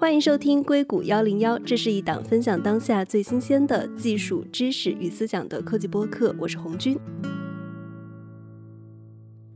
[0.00, 6.98] 欢迎收听硅谷幺零幺，这是一档分享当下最新鲜的技术知识与思想的科技播客，我是红军。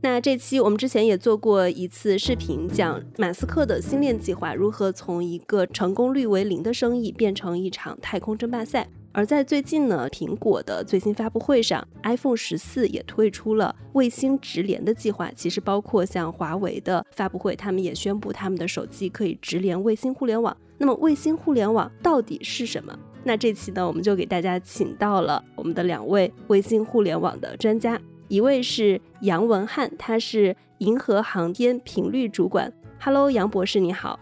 [0.03, 8.87] 那这期我们之前也做过一次视频，讲马斯克的星链计划如何从一个成功率为零的生意变成一场太空争霸赛。
[9.17, 15.31] 而在最近呢，苹果的最新发布会上，iPhone 十四也推出了卫星直连的计划。
[15.33, 20.55] 其实包括像华为的发布会，他们也宣布他们的手机可以直连卫星互联网。
[20.77, 22.93] 那么卫星互联网到底是什么？
[23.23, 27.97] 那这期呢，我们就给大家请到了我们的两位卫星互联网的专家，
[28.27, 32.69] 一位是杨文翰，他是银河航天频率主管。
[32.99, 34.19] Hello，杨博士，你好。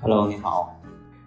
[0.00, 0.77] Hello，你好。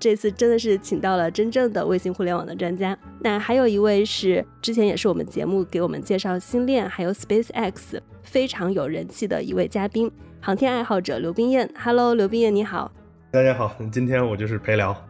[0.01, 2.97] 这次真的是请到了真正的卫星互联网的专家。
[3.19, 11.71] 那还有一位是之前也是我们节目给我们介绍星链还有 SpaceX 非常有人气的一位嘉宾，航天爱好者刘冰燕。
[11.77, 12.91] Hello，刘冰燕，你好。
[13.29, 15.07] 大家好，今天我就是陪聊。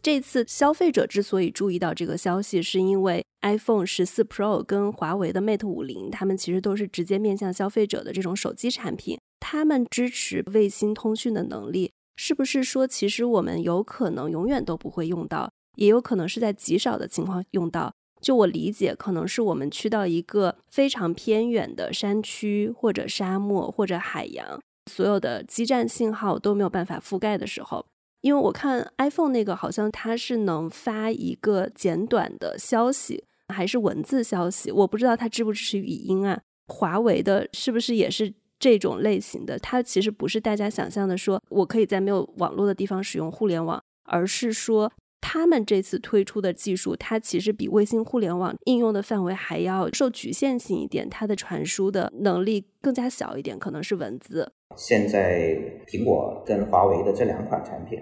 [0.00, 9.18] 这次消费者之所以注意到这个消息，是因为 iPhone 十四 Pro 跟华为的 Mate 五零，他们其实都是直接面向消费者的这种手机产品。
[9.40, 17.92] 他们支持卫星通讯的能力，是不是说其实我们有可能永远都不会用到，也有可能是在极少的情况用到？
[18.20, 24.60] 就我理解，可能是我们去到一个非常偏远的山区或者沙漠或者海洋，
[24.92, 27.84] 所有的基站信号都没有办法覆盖的时候。
[28.20, 36.38] 因为我看 iPhone 那个好像它是能发一个简短的消息，还是文字消息，我不知道它支不支持语音啊？
[36.66, 38.34] 华为的是不是也是？
[38.60, 54.52] 这种类型的，它其实不是大家想象的，说我可以在没有网络的地方使用互联网，而是说他们这次推出的技术，它其实比卫星互联网应用的范围还要受局限性一点，它的传输的能力更加小一点，可能是文字。
[54.76, 57.98] 现在苹果跟华为的这两款产品，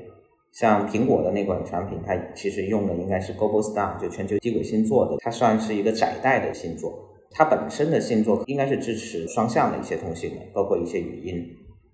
[0.53, 7.08] 像苹果的那款产品，它其实用的应该是 Globalstar，就全球低轨星座的，它算是一个窄带的星座。
[7.30, 11.44] 它本身的信座应该是支持双向的一些通信的，包括一些语音，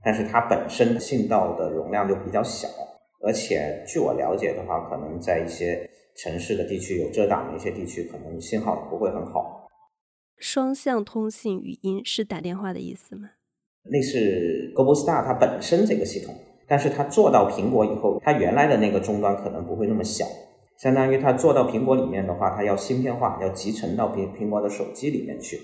[0.03, 2.69] 但是它本身信道的容量就比较小，
[3.27, 9.69] 而且据我了解的话，可能在一些城市的地区有遮挡的一些地区，可能信号不会很好。
[10.37, 13.31] 双向通信语音是打电话的意思吗？
[13.91, 16.35] 那是 Globalstar 它本身这个系统，
[16.67, 20.25] 但是它做到苹果以后，它原来的那个终端可能不会那么小。
[20.85, 25.59] 相当于它做到苹果里面的话，它要芯片化，要集成到苹苹果的手机里面去。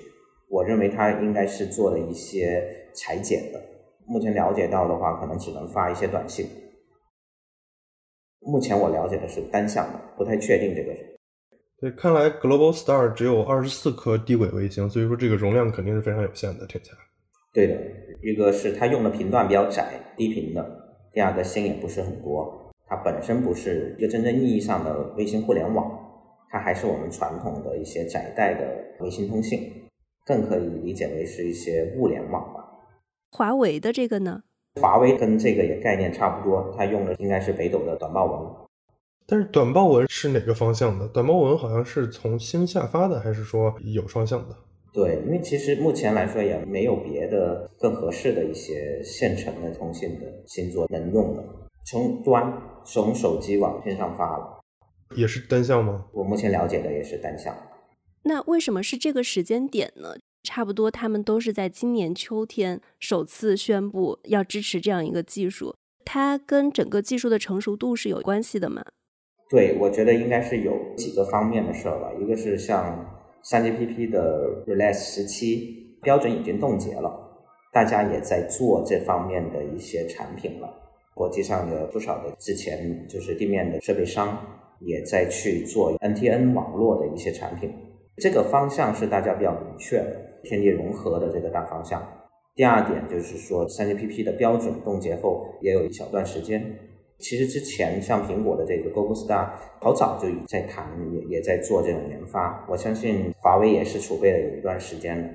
[0.49, 3.61] 我认为它应该是做了一些裁剪的。
[4.07, 6.47] 目前了解到的话，可能只能发一些短信。
[8.41, 10.97] 目前我了解的是单向的，不太确定这个。
[11.79, 16.97] 对，看来 Global Star 只有二十四颗低轨卫星，所以说这个容量肯定是非常有限的，听起来。
[17.53, 17.77] 对的，
[18.23, 20.65] 一个是它用的频段比较窄，低频的；
[21.13, 22.59] 第二个星也不是很多。
[22.91, 25.97] 它本身不是一个真正意义上的卫星互联网，
[26.51, 28.67] 它还是我们传统的一些窄带的
[28.99, 29.71] 卫星通信，
[30.27, 32.65] 更可以理解为是一些物联网吧。
[33.31, 34.43] 华为的这个呢？
[34.81, 38.69] 华为跟这个也概念差不多，它用的应该是北斗的短报文。
[39.25, 41.07] 但是短报文是哪个方向的？
[41.07, 44.57] 短报文好像是从星下发的，还是说有双向的？
[44.93, 51.45] 对，因为其实目前来说也没有别的更合适的一些现成的通信的星座能用的。
[51.85, 52.53] 从端
[52.85, 54.61] 从手机往线上发了，
[55.17, 56.07] 也是单向吗？
[56.13, 57.55] 我目前了解的也是单向。
[58.23, 60.15] 那为什么是这个时间点呢？
[60.43, 65.75] 差不多他们都是在今年秋天首次宣布要支持这样一个技术，
[66.05, 68.83] 它跟整个技术的成熟度是有关系的吗？
[69.51, 72.11] 对，我觉得应该是有几个方面的事儿吧。
[72.19, 73.05] 一个是像
[73.43, 77.13] 三 GPP 的 Release 十七标准已经冻结了，
[77.73, 80.69] 大家也在做这方面的一些产品了。
[81.21, 84.39] 国际上有不少的之前就是地面的设备商
[84.79, 87.71] 也在去做 NTN 网络的一些产品，
[88.17, 92.03] 这个方向是大家比较明确的，天地融合的这个大方向。
[92.55, 96.75] 第二点就是说，3GPP 的标准冻结后也有一小段时间，
[97.19, 102.67] 其实之前像苹果的这个 Google Star 好早就在谈，也也在做这种研发。
[102.67, 105.29] 我相信华为也是储备了有一段时间了，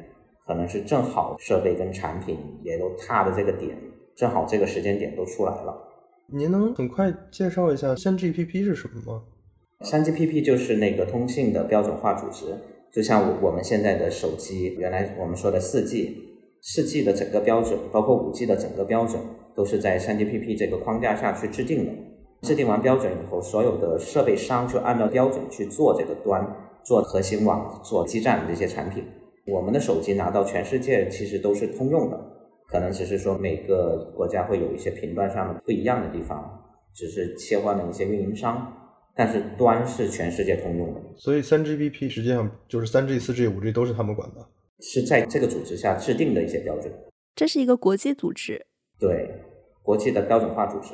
[0.47, 3.77] 可能是正好设备跟产品也都踏的这个点。
[4.15, 5.75] 正好这个时间点都出来了，
[6.31, 9.23] 您能很快介绍一下三 GPP 是什么吗？
[9.81, 12.45] 三 GPP 就是那个通信的标准化组织，
[12.93, 16.15] 就像我我们现在的手机，原来我们说的四 G，
[16.61, 19.21] 四 G 的整个标准，包括五 G 的整个标准，
[19.53, 21.91] 都是在三 GPP 这个框架下去制定的。
[22.41, 26.45] 制定完标准以后，所有的设备商就按照标准去做这个端，
[26.83, 29.03] 做核心网，做基站这些产品。
[29.47, 32.34] 我们的手机拿到全世界其实都是通用的。
[32.67, 36.63] 可能只是说每个国家会有一些频段上的不一样的地方，
[36.93, 38.71] 只是切换了一些运营商，
[39.15, 41.01] 但是端是全世界通用的。
[41.15, 44.45] 所以三 GPP 实际上就是三 G、四 G、五 G 都是他们管的，
[44.79, 46.91] 是在这个组织下制定的一些标准。
[47.35, 48.65] 这是一个国际组织，
[48.99, 49.29] 对，
[49.83, 50.93] 国际的标准化组织。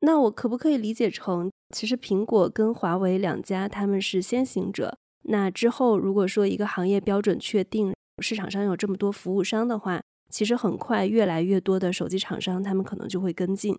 [0.00, 4.96] 那我可不可以理解成，其实苹果跟华为两家他们是先行者？
[5.24, 13.76] 那之后如果说一个行业标准确定，市场上有这么多服务商的话，其实很快越来越多的手机厂商他们可能就会跟进。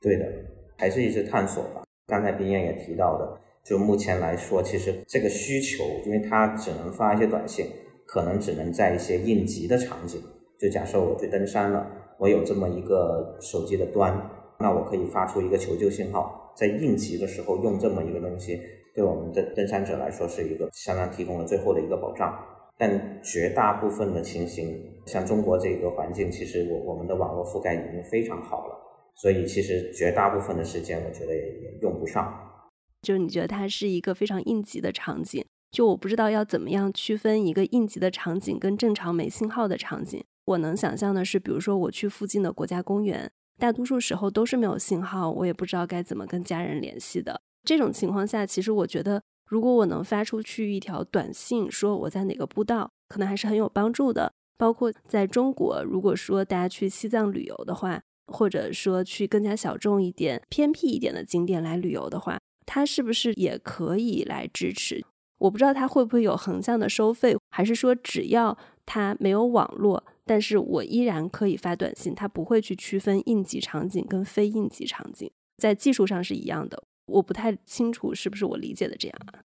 [0.00, 0.26] 对的，
[0.76, 1.84] 还是一直探索吧。
[2.06, 7.66] 刚才冰燕也提到的，就目前来说，其实这个需求，因为它只能发一些短信，
[8.06, 10.20] 可能只能在一些应急的场景。
[10.58, 11.86] 就假设我去登山了，
[12.18, 18.60] 我有这么一个手机的端，那我可以发出一个求救信号，在应急的时候用这么一个东西，
[18.94, 22.36] 对我们的登山者来说是一个相当提供了最后的一个保障。
[22.82, 24.76] 但绝大部分的情形，
[25.06, 28.74] 像中国这个环境，其实我我们的网络覆盖已经非常好了，
[29.14, 32.36] 所以其实绝大部分的时间，我觉得也也用不上。
[33.00, 35.44] 就是你觉得它是一个非常应急的场景？
[35.70, 40.20] 就我不知道要怎么样区分一个应急的场景跟正常没信号的场景。
[40.46, 43.30] 我能想象的是，比如说我去附近的国家公园，
[43.60, 47.42] 大多数时候都是没有信号，我也不知道该怎么跟家人联系的。
[47.62, 49.22] 这种情况下，其实我觉得，
[49.52, 54.32] 如果我能发出去一条短信，说我在哪个步道，可能还是很有帮助的。
[54.56, 58.00] 包括在中国，如果说大家去西藏旅游的话，
[58.32, 65.04] 或者说去更加小众一点、偏僻一点的景点来旅游的话，它是不是也可以来支持？
[65.36, 68.56] 我不知道它会不会有横向的收费，还是说只要
[68.86, 70.02] 它没有网络？
[70.24, 76.82] 但是我依然可以发短信，它不会去区分应急场景跟非应急场景，在技术上是一样的。
[77.12, 79.44] 我不太清楚是不是我理解的这样啊？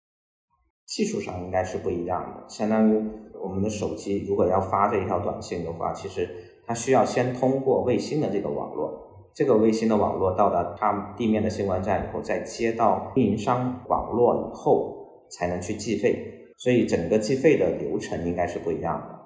[0.85, 2.49] 技术上应该是不一样的。
[2.49, 3.01] 相当于
[3.41, 6.29] 我们的手机如果要发这一条短信的话，其实
[6.67, 16.53] 它需要先通过卫星的这个网络，这个卫星的网络到达它地面的新闻站以后，再接到运营商网络以后，才能去计费。
[16.57, 19.19] 所以整个计费的流程应该是不一样的。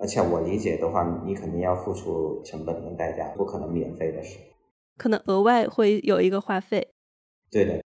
[0.00, 4.38] 而且我理解的话，你肯定要付出成本跟代价，不可能免费的事。
[4.96, 6.88] 可能额外会有一个话费。
[7.50, 7.82] 对的，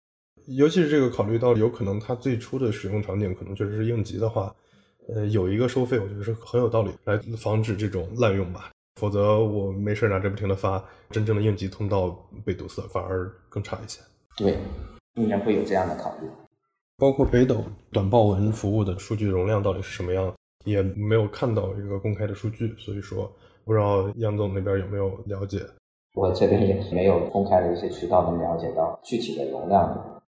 [0.46, 4.54] 尤其是这个考虑到有可能它最初的使用场景可能确实是应急的话，
[5.08, 8.70] 呃，有一个收费，我觉得是很有道理，来防止这种滥用吧。
[9.00, 12.10] 否则我没事拿着不停的发，真正的应急通道
[12.44, 14.00] 被堵塞，反而更差一些。
[14.36, 14.58] 对，
[15.14, 16.28] 应该会有这样的考虑。
[16.96, 17.62] 包括北斗
[17.92, 20.34] 短报文服务的数据容量到底是什么样？
[20.64, 23.30] 也没有看到一个公开的数据，所以说
[23.64, 25.64] 不知道杨总那边有没有了解。
[26.16, 30.22] 我这边也没有公开的一些渠道能了解到具体的容量。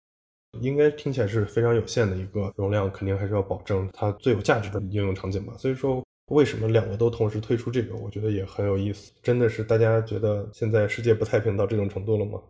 [0.63, 5.53] 应该听起来是非常有限的一个容量，肯定还是要保证它最有价值的应用场景吧。
[5.59, 9.13] 所以说，为什么两个都同时推出这个，我觉得也很有意思。
[9.23, 12.41] 真的是大家觉得现在世界不太平到这种程度了吗？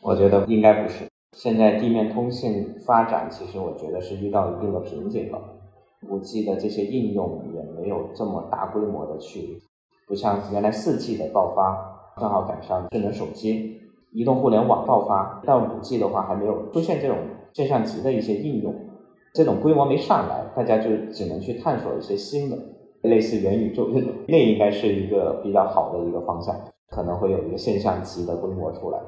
[0.00, 1.06] 我觉得应该不是。
[1.36, 5.40] 现在地面通信发展，其实我觉得是遇到一定的瓶颈了。
[6.08, 9.60] 五 G 的这些应用也没有这么大规模的去，
[10.06, 13.80] 不像原来四 G 的爆发，正好赶上智能手机、
[14.12, 15.42] 移动互联网爆发。
[15.44, 17.18] 到五 G 的话，还没有出现这种
[17.52, 18.74] 现象级的一些应用，
[19.32, 22.56] 这种规模没上来，大家就只能去探索一些新的，
[23.02, 26.54] 类似元宇宙这种，那应该是一个比较好的一个方向，
[26.90, 28.98] 可能会有一个现象级的规模出来。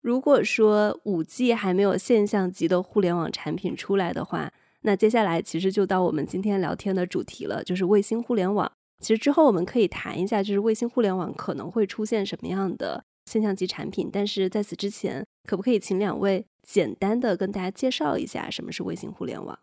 [0.00, 8.70] 如果说五 G 还没有现象级的互联网产品出来的话，那接下来其实就到我们今天聊天的主题了，就是卫星互联网。
[9.00, 14.10] 其实之后我们可以谈一下，就是卫星互联网可能会出现什么样的现象级产品。
[14.12, 19.58] 但是在此之前，可不可以请两位简单的跟大家介绍一下什么是卫星互联网？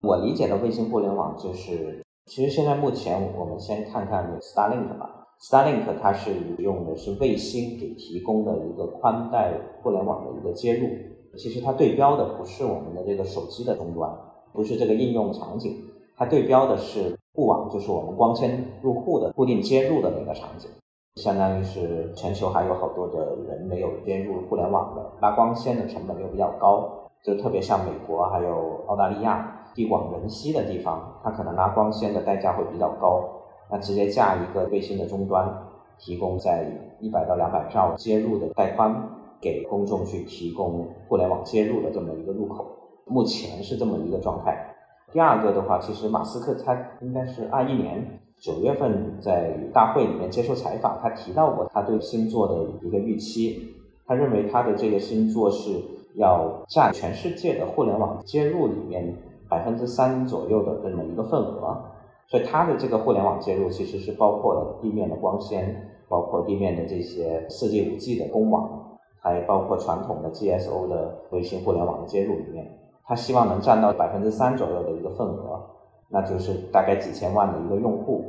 [0.00, 5.26] 我理解的卫星互联网就是，其实现在目前我们先看看 Starlink 吧。
[5.40, 9.52] Starlink 它是用的是卫星给提供的一个宽带
[9.82, 10.88] 互联网的一个接入，
[11.36, 14.10] 其实它对标的不是我们的这个手机的终端。
[14.52, 15.84] 不是这个应用场景，
[16.16, 20.70] 它对标的是固网，就是我们光纤入户的固定接入的那个场景，
[21.16, 26.88] 相当于是全球还有好多的人没有接入互联网的，拉光纤的成本又比较高，
[27.24, 33.24] 就特别像美国还有澳大利亚地广人稀的地方，它可能拉光纤的代价会比较高，
[33.68, 35.52] 那直接架一个卫星的终端，
[35.98, 39.10] 提供在一百到两百兆接入的带宽，
[39.40, 42.64] 给公众去提供互联网接入的这么一个入口。
[43.06, 44.73] 目前是这么一个状态。
[45.14, 48.04] 第二个的话，其实马斯克他应该是二一年
[48.40, 53.76] 九月份在大会里面接受采访，他提到过他对星座的一个预期。
[54.06, 55.80] 他认为他的这个星座是
[56.16, 59.16] 要占全世界的互联网接入里面
[59.48, 61.80] 百分之三左右的这么一个份额。
[62.26, 72.66] 所以他的这个互联网接入其实是包括了地面的光纤，包括地面的这些四 G、五 G 的公网，还包括传统的 GSO 的卫星互联网的接入里面，
[73.06, 75.60] 它希望能占到百分之三左右的一个份额，
[76.08, 78.24] 那就是大概几千万的一个用户，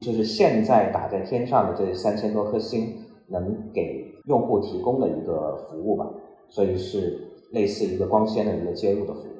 [0.00, 2.94] 就是现在打在天上的这三千多颗星
[3.28, 6.06] 能给用户提供的一个服务吧，
[6.48, 7.18] 所以是
[7.52, 9.34] 类似一个光纤的一个接入的服务。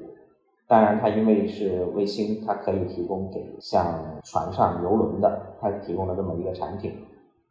[0.66, 6.94] 当然，它因为是卫星，它可以提供给像船上、游轮的，它提供了这么一个产品。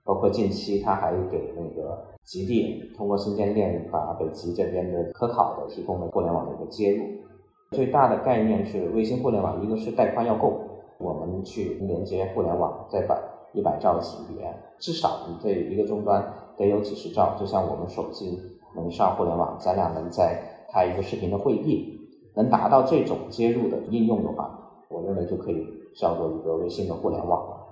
[0.04, 7.04] 包括近期，它还给那个极地通过新天链把北极这边的科考的提供了互联网的一个接入。
[7.72, 10.60] 最大的概念是卫星互联网，一个是带宽要够，
[11.00, 13.18] 我们去连接互联网，再把
[13.54, 16.24] 一百兆级别，至少你这一个终端
[16.58, 18.40] 得有几十兆，就像我们手机
[18.76, 20.40] 能上互联网，咱俩能在
[20.72, 22.00] 开一个视频的会议。
[22.36, 27.63] 能达到这种接入的应用的话，我认为就可以叫做一个卫星的互联网了。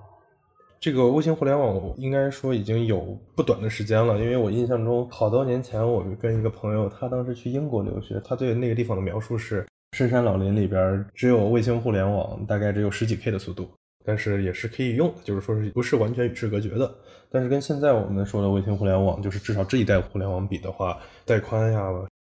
[0.82, 13.70] 这个卫星互联网应该说已经有不短的时间了，因为我印象中好多年前，我跟一个朋友，他当时去英国留学，他对那个地方的描述是深山老林里边只有卫星互联网，大概只有十几 K 的速度，
[14.04, 16.92] 但是也是可以用的，就是说是不是完全与世隔绝的。
[17.30, 21.80] 但是跟现在我们说的卫星互联网，就是至少这一代互联网比的话，带宽呀，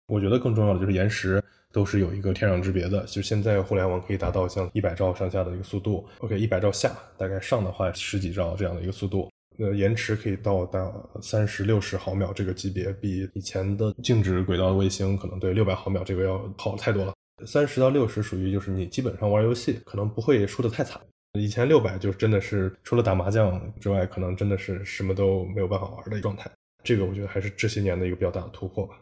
[0.08, 1.40] 我觉得更重要的就是延时。
[1.78, 10.92] 都是有一个天壤之别的，就现在互联网可以达到像一百兆上下的一个速度，OK，一百兆下大概上的话十几兆这样的一个速度，呃，延迟可以到达
[11.22, 17.14] 三十六十毫秒这个级别，比以前的静止轨道卫星可能对六百毫秒这个要好太多了。
[17.46, 21.00] 三十到六十属于就是你基本上玩游戏可能不会输得太惨，
[21.38, 26.50] 以前六百就真的是除了打麻将之外，可能真的是什么都没有办法玩的状态。
[26.82, 28.96] 这个我觉得还是这些年的一个比较大的突破吧。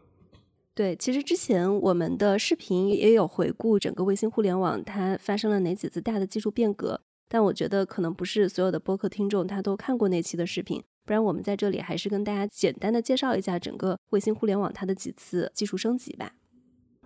[0.76, 16.35] 对，其实之前我们的视频也有回顾整个卫星互联网它发生了哪几次大的技术变革，但我觉得可能不是所有的播客听众他都看过那期的视频，不然我们在这里还是跟大家简单的介绍一下整个卫星互联网它的几次技术升级吧。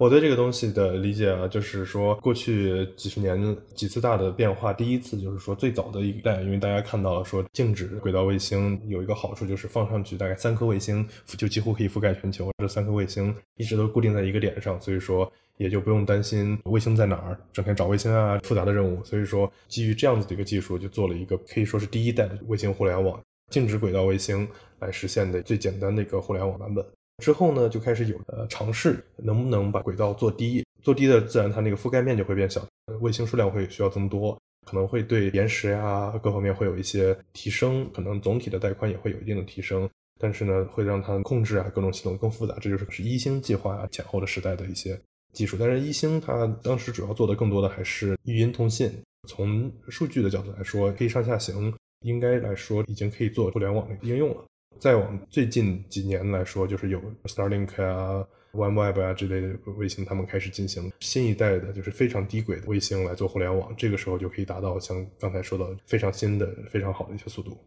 [0.01, 26.83] 我对这个东西的理解啊，就是说过去几十年几次大的变化，第一次就是说最早的一代，因为大家看到了说静止轨道卫星有一个好处，就是放上去大概三颗卫星就几乎可以覆盖全球，这三颗卫星一直都固定在一个点上，所以说也就不用担心卫星在哪儿，整天找卫星啊复杂的任务，所以说基于这样子的一个技术，就做了一个可以说是第一代的卫星互联网，静止轨道卫星来实现的最简单的一个互联网版本。
[27.21, 30.65] 之后呢，就开始有呃尝试，能不能把轨道做低？
[30.83, 32.67] 做低的，自然它那个覆盖面就会变小，
[33.01, 34.37] 卫星数量会需要增多，
[34.67, 39.89] 可能会对延时呀各方面会有一些提升，可能总体的带宽也会有一定的提升。
[40.19, 42.55] 但是呢，会让它控制啊各种系统更复杂。
[42.61, 44.99] 这就是是一星计划前后的时代的一些
[45.33, 45.57] 技术。
[45.59, 48.93] 但是一星它当时主要做的更多的还是语音通信。
[49.29, 54.45] 从数据的角度来说，可以上下行，应该来说已经可以做互联网的应用了。
[54.79, 63.75] 再往最近几年来说，就是有 Starlink 啊、OneWeb 啊之类的卫星，他们开始进行新一代的，就是非常低轨的卫星来做互联网。
[63.77, 67.59] 这个时候就可以达到像刚才说的非常新的、非常好的一些速度。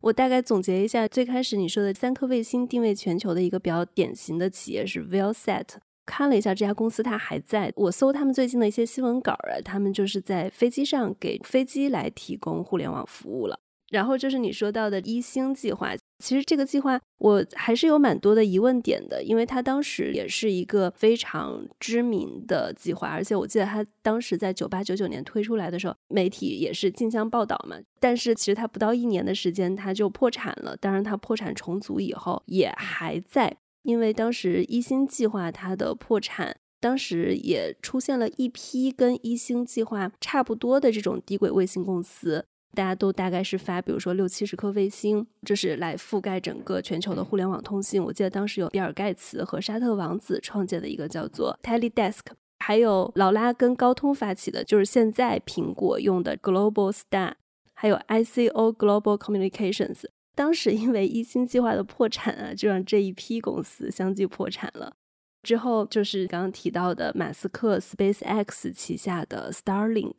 [0.00, 5.66] 我大概总结一下，最开始你说的三颗卫星定位全球的一个比较典型的企业是 Viasat。
[6.04, 7.72] 看了一下这家公司，它还在。
[7.76, 13.58] 我搜他们最近的一些新闻稿啊，他们就是在飞机上给飞机来提供互联网服务了。
[13.92, 27.76] 然后就是你说到的一星计划，其实这个计划我还是有蛮多的疑问点的，因为它当时也是一个非常知名的计划，而且我记得它当时在九八九九年推出来的时候，媒体也是竞相报道嘛。
[28.00, 30.74] 但是其实它不到一年的时间，它就破产了。
[30.74, 42.46] 当然，它破产重组以后也还在，因为当时一星计划它的破产，当时也出现了一批跟一星计划差不多的这种低轨卫星公司。
[42.74, 48.02] 大家都大概是发，比如说六七十颗卫星，这是来覆盖整个全球的互联网通信。
[48.02, 52.20] 我记得当时有比尔盖茨和沙特王子创建的一个叫做 TeleDesk，
[52.60, 57.34] 还有劳拉跟高通发起的，就是现在苹果用的 Global Star，
[57.74, 60.04] 还有 ICO Global Communications。
[60.34, 64.94] 当时因为一星计划的破产啊，就让这一批公司相继破产了。
[65.42, 70.14] 之后就是刚刚提到的马斯克 SpaceX 旗下的 Starlink。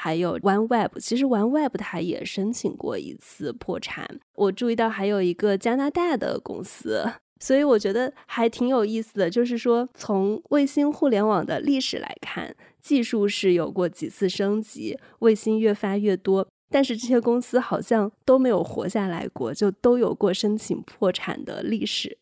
[0.00, 4.08] 还有 OneWeb，其实 OneWeb 它也申请过一次破产。
[4.36, 7.04] 我注意到还有一个加拿大的公司，
[7.40, 9.28] 所以我觉得还挺有意思的。
[9.28, 22.16] 就是说，从卫星互联网的历史来看，技术是有过几次升级，卫星越发越多，但是这些公司好像都没有活下来过，就都有过申请破产的历史。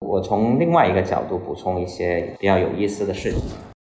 [0.00, 3.42] 我从另外一个角度补充一些比较有意思的事情。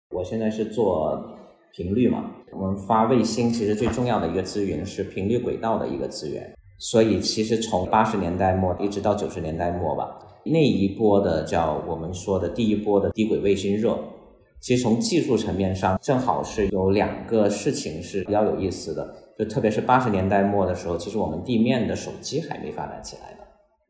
[0.09, 1.36] 我现在是做。
[1.77, 6.51] 频率嘛，我们发卫星其实最重要的一个资源是频率轨道的一个资源。
[6.79, 13.95] 所以其实从八十年代末一直到九十年代末吧，那一波的叫我们说的第一波的低轨卫星热，
[14.59, 23.43] 其实从技术层面上正好是有两个事情是比较有意思的，就特别是八十年代末的时候，其实我们地面的手机还没发展起来呢，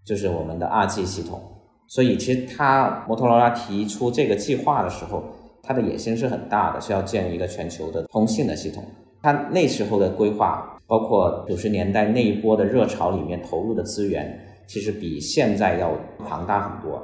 [0.05, 1.41] 就是我们的 2G 系统。
[1.87, 5.23] 所以其实他摩托罗拉提出这个计划的时候，
[5.67, 8.83] 它的野心是很大的，是要建一个全球的通信的系统。
[9.21, 10.73] 它那时候的规划。
[10.89, 16.97] 包括九十年代那一波的热潮里面投入的资源，其实比现在要庞大很多。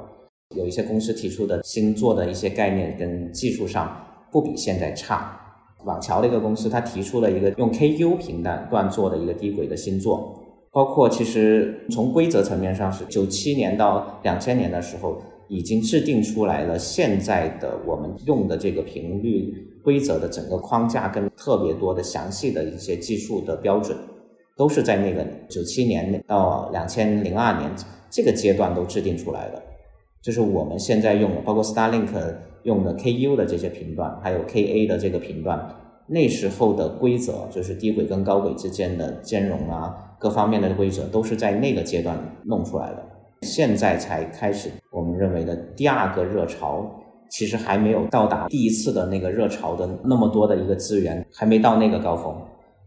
[0.56, 3.94] 有一些公司提出的新做的一些概念跟技术上
[4.32, 5.38] 不比现在差。
[5.84, 10.42] 网桥的一个公司，它提出了一个用 Ku 频段段做的一个低轨的新座。
[10.72, 19.70] 包括其实从规则层面上是九七年到两千年的时候已经制定出来了现在的我们用的这个频率。
[19.84, 23.94] 规则的整个框架跟特别多的详细的一些技术的标准，
[24.56, 27.70] 都是在那个九七年到两千零二年
[28.08, 29.62] 这个阶段都制定出来的。
[30.22, 32.08] 就是我们现在用的，包括 Starlink
[32.62, 43.04] 用的 Ku 的这些频段，还有 Ka 的这个频段，那时候的规则就是低轨跟高轨之间的兼容啊，各方面的规则都是在那个阶段弄出来的。
[43.44, 46.90] 现在才开始，我们认为的第二个热潮。
[47.30, 52.32] 其实还没有到达第一次的那个热潮的那么多的一个资源，还没到那个高峰。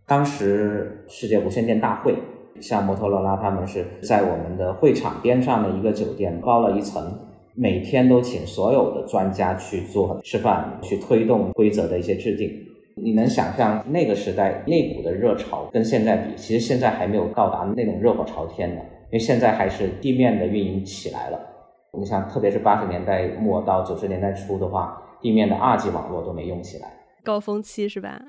[0.05, 2.15] 当时世界无线电大会，
[2.61, 7.11] 像摩托罗拉他们是在我们的会场边上的一个酒店包了一层，
[7.55, 12.49] 每天都请所有的专家去做示范，去推动规则的一些制定。
[12.95, 21.39] 你能想象那个时代内部的热潮跟现在比，其实现在还没有到达那种热火朝天的，因为现在还是地面的运营起来了。
[21.97, 26.91] 你像，特别是八十年代末到九十年代初的话，地面的二级网络都没用起来，
[27.23, 28.21] 高峰期是吧？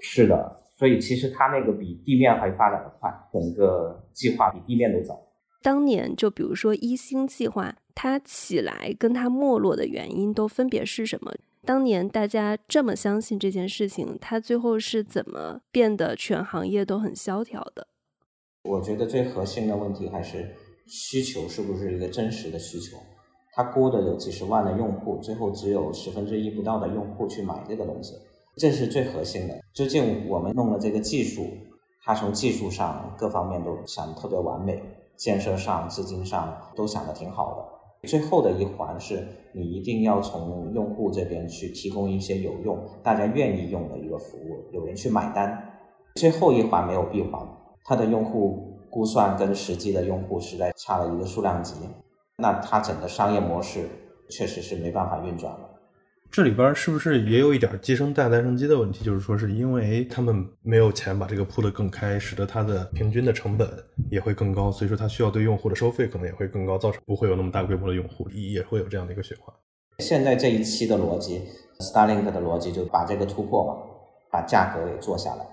[0.00, 5.18] 是的，所以其实它那个比地面还发展的快，整个计划比地面都早。
[5.62, 11.32] 当年就比如说一星计划，它起来跟它没落的原因都分别是什么？
[11.64, 17.88] 当年大家这么相信这件事情，它最后是怎么变得全行业都很萧条的？
[18.64, 20.54] 我觉得最核心的问题还是。
[20.92, 22.96] 需求是不是一个真实的需求？
[23.54, 28.12] 他估的有几十万的用户，最后只有十分之一不到的用户去买这个东西，
[28.56, 29.54] 这是最核心的。
[29.72, 31.46] 究竟我们弄了这个技术，
[32.04, 34.82] 它从技术上各方面都想的特别完美，
[35.16, 38.08] 建设上、资金上都想的挺好的。
[38.08, 45.56] 最后的一环是你一定要从用户这边去提供一些有用、大家愿意用的一个服务，有人去买单。
[46.16, 47.46] 最后一环没有闭环，
[47.84, 48.68] 它的用户。
[48.92, 51.76] 估算跟实际的用户实在差了一个数量级，
[52.38, 53.88] 那它整个商业模式
[54.28, 55.60] 确实是没办法运转了。
[56.28, 59.04] 这里边是不是也有一点鸡生蛋蛋生鸡的问题？
[59.04, 63.70] 就是说，是因为他们没有钱把这个铺得更开，使得它的平均的成本
[64.10, 69.54] 也会更高，所以说它需要对用户的收费可能也会更高，造成不会有那么大规模的用户，也会有这样的一个循环。
[70.00, 71.42] 现在这一期的逻辑
[71.78, 73.76] ，Starlink 的逻辑就把这个突破嘛，
[74.32, 75.46] 把价格给做下来。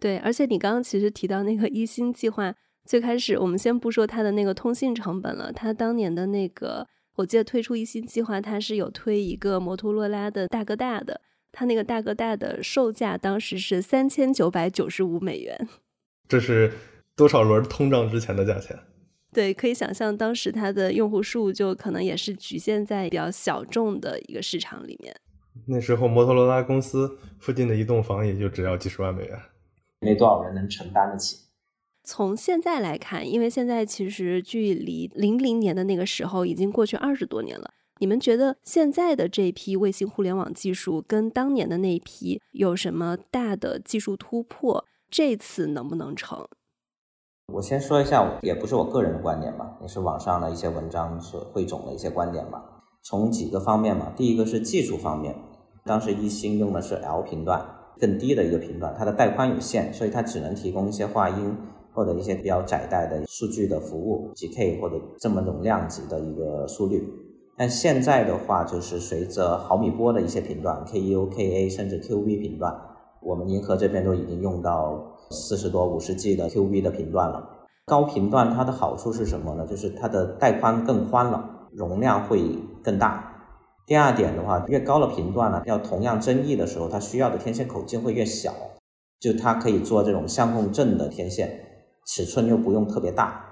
[0.00, 2.54] 对，而且你刚刚其实提到那个一星计划，
[2.84, 15.68] 最开始我们先不说它的那个通信成本了，它当年的那个，我记得推出一星计划，它是有推一个摩托罗拉的大哥大的，它那个大哥大的售价当时是三千九百九十五美元，
[16.28, 16.70] 这是
[17.16, 18.78] 多少轮通胀之前的价钱？
[19.32, 25.14] 对，可以想象当时它的用户数就可能也是局限在比较小众的一个市场里面。
[25.66, 29.38] 那时候摩托罗拉公司附近的一栋房也就只要几十万美元。
[30.00, 31.46] 没多少人能承担得起。
[32.04, 37.72] 从现在来看，因为现在其实距离零零年的那个时候已经过去二十多年了。
[37.98, 44.84] 你们觉得现在的这批卫星互联网技术跟当年的那一批有什么大的技术突破？
[45.10, 46.46] 这次能不能成？
[47.54, 52.62] 我先说一下，也不是我个人的观点吧，也是网上的一些文章所汇总的一些观点吧。
[53.02, 55.34] 从几个方面嘛，第一个是技术方面，
[55.84, 57.64] 当时一星用的是 L 频段。
[57.98, 61.56] 更低的一个频段，它的带宽有限，所以它只能提供一些话音
[61.92, 67.02] 或者一些比较窄带的数据的服务，几 K 或者这么容量级的一个速率。
[67.56, 72.74] 但现在的话，就是随着毫米波的一些频段，Ku、Ka 甚至 QV 频段，
[73.22, 77.48] 我们银河这边都已经用到四十多、五十 G 的 QV 的频段了。
[77.86, 79.66] 高频段它的好处是什么呢？
[79.66, 82.42] 就是它的带宽更宽了，容量会
[82.82, 83.25] 更大。
[83.86, 88.52] 第二点的话，越高的频段呢，要同样增益的时候，它需要的天线口径会越小，
[89.20, 91.60] 就它可以做这种相共振的天线，
[92.04, 93.44] 尺寸又不用特别大。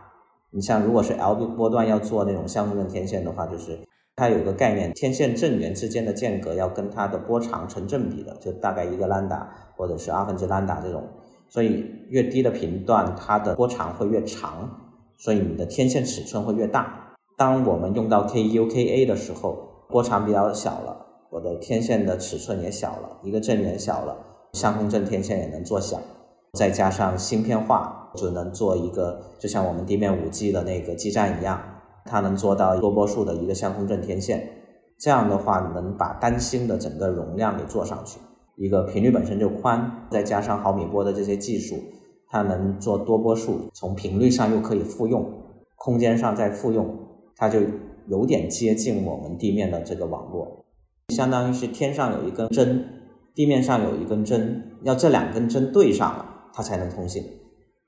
[0.51, 3.79] 你像如果是 L 波段要做那种相共振天线的话，就是
[4.17, 11.05] 它有一个概念，天线正源之间的间隔要跟它的波长成正比的，就大概一个兰达或者是二分之兰达这种，
[11.49, 14.69] 所以越低的频段，它的波长会越长，
[15.17, 17.15] 所以你的天线尺寸会越大。
[17.37, 24.17] 当我们用到 KUKA 的时候，波长比较小了，我的天线的尺寸也小了，一个阵也小了，
[24.53, 26.01] 相控阵天线也能做小，
[26.55, 31.61] 再加上芯片化，就能做一个就像我们地面 5G 的那个基站一样，
[32.07, 34.45] 它能做到多波束的一个相控阵天线。
[34.99, 38.19] 这样的话，能把单芯的整个容量给做上去。
[38.57, 41.77] 一个频率本身就宽，再加上毫米波的这些技术，
[42.31, 45.25] 它能做多波束，从频率上又可以复用，
[45.77, 46.85] 空间上再复用，
[47.37, 47.61] 它就
[48.09, 50.65] 有点接近我们地面的这个网络，
[51.09, 52.85] 相当于是天上有一根针，
[53.35, 57.23] 地面上有一根针，要这两根针对上了，它才能通信。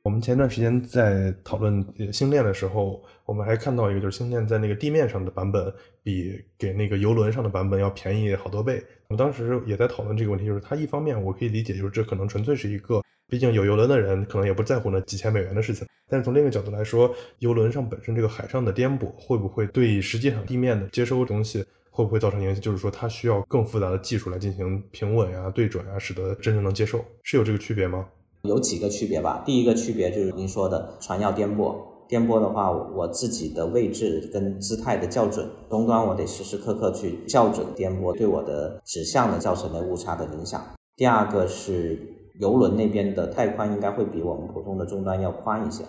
[0.02, 5.72] 我们前段时间在讨论星链的时候，我们还看到一个，就是星链在那个地面上的版本
[6.05, 8.81] 比给那个游轮上的版本要便宜好多倍。
[9.09, 15.87] 我们当时也在讨论这个问题，就是它一方面我可以理解，就是这可能纯粹是一个，毕竟有游轮的人可能也不在乎那几千美元的事情。
[16.09, 22.61] 但是从另一个角度来说，游轮上本身这个海上的颠簸会不会对实际上地面的接收东西会不会造成影响？
[22.62, 28.07] 就是说它需要更复杂的技术来进行平稳呀、对准呀，使得真正能接受，是有这个区别吗？
[28.43, 29.43] 有几个区别吧。
[29.45, 31.75] 第一个区别就是您说的船要颠簸，
[32.07, 40.65] 颠簸的话，我自己的位置跟姿态的校准，终端我得时时刻刻去校准颠簸对我的指向的造成的误差的影响。
[40.95, 41.99] 第二个是
[42.38, 45.85] 游轮那边的带宽应该会比我们普通的终端要宽一些，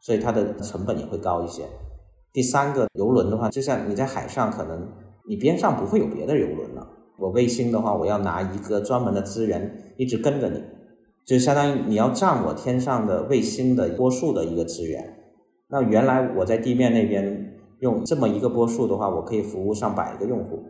[0.00, 1.64] 所以它的成本也会高一些。
[2.32, 4.86] 第三个游轮的话，就像你在海上，可能
[5.28, 6.86] 你边上不会有别的游轮了。
[7.18, 10.62] 我卫星的话，我要拿一个专门的资源一直跟着你。
[11.26, 15.18] 就相当于你要占我天上的卫星的波数的一个资源，
[15.68, 20.62] 那原来我在地面那边用这么一个波束的话，我可以服务上百个用户，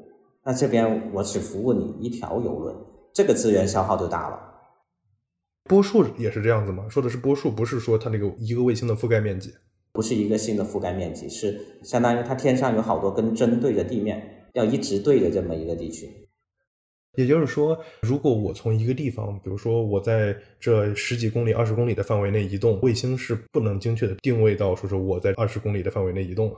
[0.44, 2.74] 那这边我只服务你一条游轮，
[3.14, 4.40] 这个资源消耗就大了。
[5.68, 6.86] 波束也是这样子吗？
[6.88, 9.52] 说的是波束，不是说它那个一个卫星的覆盖面积，
[9.92, 16.08] 不是一个新的覆盖面积，是相当于它天上有好多根针对着地面，要一直对着这么一个地区。
[17.16, 26.56] 也就是说，如果我从一个地方，比如说我在这十几公里、二十公里的范围内移动，卫星是不能精确的定位到说是我在二十公里的范围内移动了。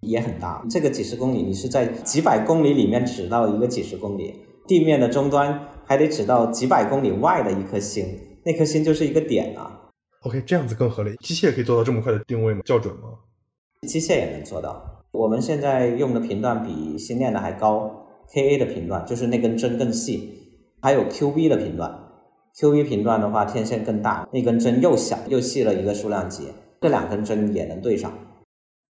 [0.00, 4.34] 也很大，这个几十公里，你是在几百公里里面指到一个几十公里，
[4.68, 8.06] 地面的终端还得指到几百公里外的一颗星，
[8.44, 9.90] 那颗星就是一个点啊。
[10.22, 11.14] OK，这样子更合理。
[11.16, 12.60] 机械可以做到这么快的定位吗？
[12.64, 13.10] 校准吗？
[13.86, 15.04] 机械也能做到。
[15.12, 18.00] 我们现在用的频段比星链的还高。
[18.32, 21.94] Ka 的频段就是那根针更细，还有 Qb 的频段。
[22.56, 26.48] Qb 频段的话，天线更大，那根针又小又细了一个数量级，
[26.80, 28.12] 这两根针也能对上。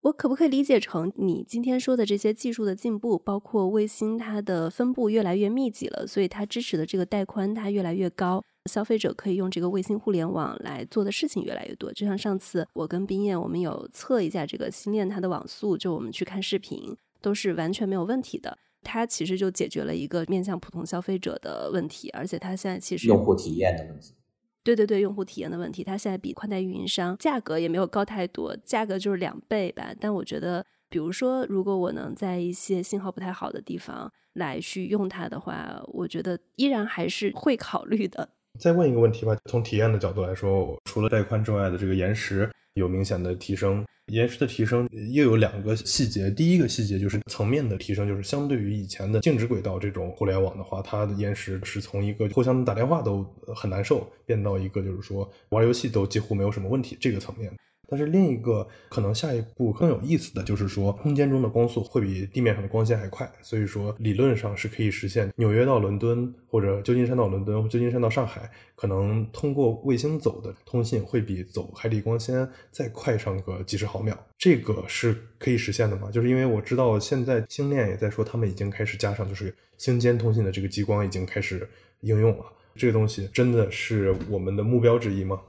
[0.02, 11.92] 我可不可以理解成你今天说的这些技术的进步，包括卫星它的分布越来越密集了，所以它支持的这个带宽它越来越高，消费者可以用这个卫星互联网来做的事情越来越多。
[11.92, 18.56] 就像上次我跟冰燕，我们有测一下这个星链它的网速，就我们去看视频，都是完全没有问题的。
[18.82, 24.14] 它其实就解决了一个面向普通消费者的问题，而且它现在其实用户体验的问题，
[24.62, 29.92] 对对对，用户体验的问题，它现在比宽带运营商价格也没有高太多，价格就是两倍吧。
[29.98, 38.28] 但我觉得，比如说，如果我能在一些信号不太好的地方来去用它的话，我觉得依然还是会考虑的。
[38.58, 43.84] 再问一个问题吧，从体验的角度来说，除了带宽之外的这个延时有明显的提升。
[44.10, 57.52] 延时的提升又有两个细节，第一个细节就是层面的提升，就是相对于以前的静止轨道这种互联网的话，它的延时是从一个互相打电话都很难受，变到一个就是说玩游戏都几乎没有什么问题这个层面。
[57.90, 74.16] 但是另一个可能下一步更有意思的就是说，空间中的光速会比地面上的光纤还快，所以说理论上是可以实现纽约到伦敦或者旧金山到伦敦旧金山到上海，可能通过卫星走的通信会比走海底光纤再快上个几十毫秒。
[74.38, 76.10] 这个是可以实现的吗？
[76.12, 81.68] 就是因为我知道现在星链也在说他们已经开始加上就是星间通信的这个激光已经开始
[82.02, 82.44] 应用了，
[82.76, 85.40] 这个东西真的是我们的目标之一吗？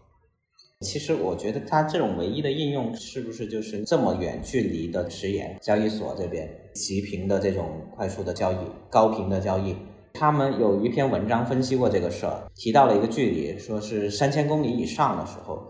[0.82, 8.56] 其实我觉得它这种唯一的应用是不是就是这么远距离的迟延交易所这边极频的这种快速的交易、
[8.90, 9.76] 高频的交易？
[10.14, 15.62] 他们有一篇文章分析过这个事儿，提到了一个距离，说是三千公里以上的时候，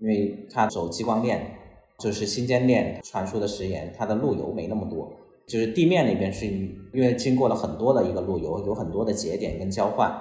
[0.00, 1.40] 因为它走激光链，
[2.00, 5.10] 就是星间链传输的时延，它的路由没那么多，
[5.46, 10.12] 就是地面那边是因为经过了很多的一个路由，有很多的节点跟交换。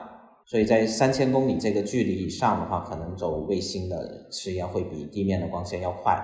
[0.45, 6.23] 所以在三千公里这个距离以上的话，可能走卫星的时延会比地面的光纤要快。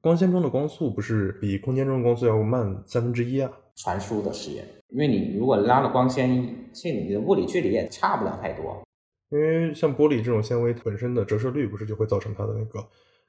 [0.00, 3.50] 光纤中的光速不是比空间中的光速要慢三分之一啊？
[3.74, 8.82] 传输的时延，因为你如果拉了光纤其实，你的物理距离也差不了太多。
[9.30, 12.78] 因为像玻璃这种纤维本身的折射率不是就会造成它的那个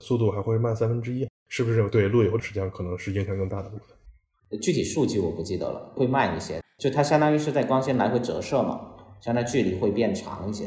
[0.01, 4.59] 速度还会慢三分之一，是不是对路由实际上可能是影响更大的部分？
[4.61, 10.65] 具体数据我不记得了，会慢一些，就它相当于是在光纤来回折射嘛，相当距离会变长一些。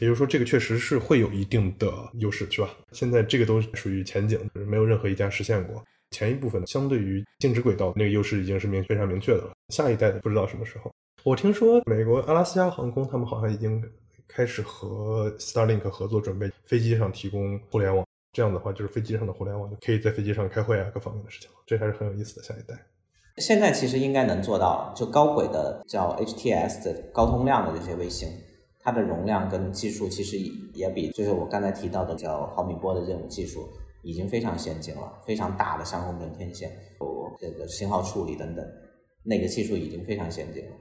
[0.00, 2.70] 也就是说，这个确实是会有一定的优势，是吧？
[2.92, 5.82] 现在这个都属于前景，没有任何一家实现过。
[6.10, 10.92] 前一部分相对于静止轨道那个优势已经是明非常明确的了，下一代的不知道什么时候。
[11.22, 13.82] 我听说美国阿拉斯加航空他们好像已经
[14.28, 18.04] 开始和 Starlink 合作，准备飞机上提供互联网。
[18.32, 21.48] 这样的话，就是飞机上的互联网就可以在飞机上开会啊，各方面的事情。
[21.66, 22.42] 这还是很有意思的。
[22.42, 22.74] 下一代
[23.38, 28.28] 现在其实应该能做到，就高轨的叫 HTS 的高通量的这些卫星，
[28.80, 30.38] 它的容量跟技术其实
[30.74, 33.68] 也比就是我刚才提到的叫毫米波的这种技术。
[34.06, 36.70] 已经非常先进了，非常大的相控阵天线，
[37.00, 38.62] 有这个信号处理等等，
[39.22, 40.72] 那个技术已经非常先进了。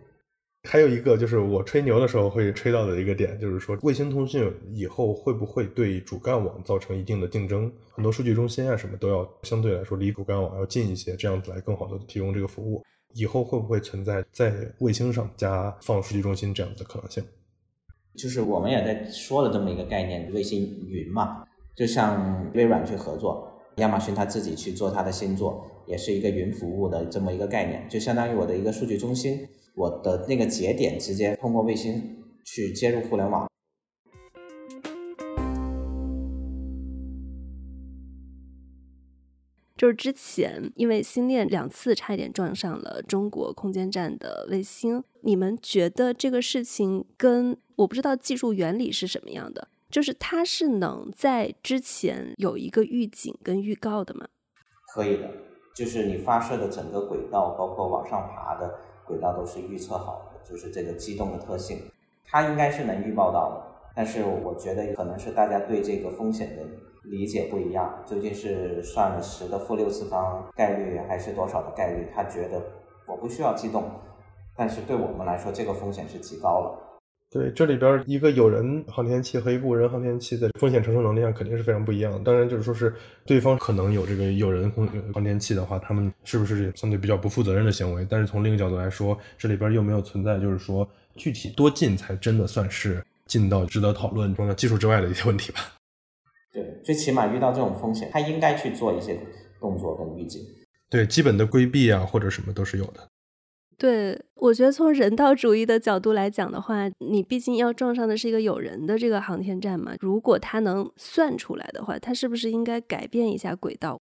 [0.69, 7.71] 还有一个就是我吹牛的时候会吹到的一个点，就是说卫星通讯以后会不会对主干网造成一定的竞争？
[7.91, 12.81] 很多数据中心啊什么都要相对来说离主干网要近一些，这样子来更好的提供这个服务。
[13.13, 17.23] 以后会不会存在在卫星上加放数据中心这样子的可能性？
[18.15, 21.43] 就是我们也在说了这么一个概念，卫星云嘛。
[21.75, 33.47] 就像微软去合作，亚马逊它自己去做它的星座，也是一个云服务的这么一个概念，就相当于我的一个数据中心，我的那个节点直接通过卫星去接入互联网。
[39.75, 49.67] 就是之前因为星链两次差一点撞上了中国空间站的卫星，你们觉得这个事情跟我不知道技术原理是什么样的？
[49.89, 54.27] 就是它是能在之前有一个预警跟预告的吗？
[54.93, 55.29] 可以的，
[55.75, 61.79] 就是你发射的整个轨道，包括往上爬的轨道都是预测好的，就是这个机动的特性，
[62.25, 63.73] 它应该是能预报到的。
[63.95, 66.63] 但是我觉得可能是大家对这个风险的
[67.03, 72.07] 理解不一样，究竟是算了十的负六次方概率，还是多少的概率？
[72.13, 72.61] 他觉得
[73.07, 73.83] 我不需要机动，
[74.55, 76.79] 但是对我们来说，这个风险是极高了。
[77.33, 82.19] 对，这里边一个有人航天器和一个无人航天器在风险承受能力上肯定是非常不一样的。
[82.19, 82.93] 当然，就是说是
[83.25, 88.05] 对方可能有这个有人空航天器的话，他们是不是相对比较不负责任的行为？
[88.07, 95.59] 但是从另一个角度来说，这里边又没有存在就是说具体多近才真的算是近到值得讨论中的技术之外的一些问题吧？
[96.53, 99.19] 对，最起码遇到这种风险，他应该去做一些
[99.59, 100.39] 动作跟预警。
[100.87, 103.07] 对，基本的规避啊或者什么都是有的。
[103.77, 109.93] 对，我觉得从人道主义的角度来讲的话，你毕竟要撞上的是一个有人的这个航天站嘛。
[109.99, 113.99] 如果它能算出来的话，它是不是应该改变一下轨道？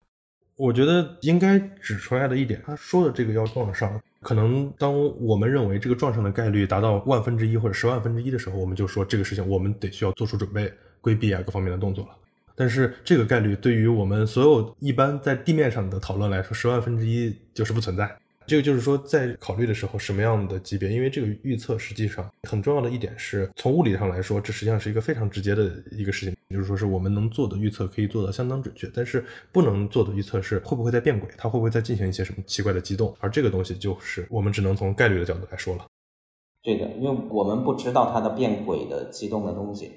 [0.57, 12.11] 我觉得应该指出来的一点，他说的这个要撞上，可能当我们认为这个撞上的概率达到万分之一或者十万分之一的时候，我们就说这个事情我们得需要做出准备、规避啊各方面的动作了。
[12.55, 18.17] 但是这个概率对于我们所有一般在地面上的讨论来说，十万分之一就是不存在。
[18.47, 20.91] 这个就是说，在考虑的时候，什么样的级别？
[20.91, 35.87] 因为这个预测实际上很重要的一点是，从物理上来说，这实际上是一个非常直接的一个事情，就是说是我们能做的预测可以做到相当准确，但是不能做的预测是会不会在变轨，它会不会再进行一些什么奇怪的机动，而这个东西就是我们只能从概率的角度来说了。
[36.63, 39.91] 对的，因为我们不知道它的变轨的机动的东西，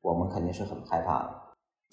[0.00, 1.41] 我们肯定是很害怕的。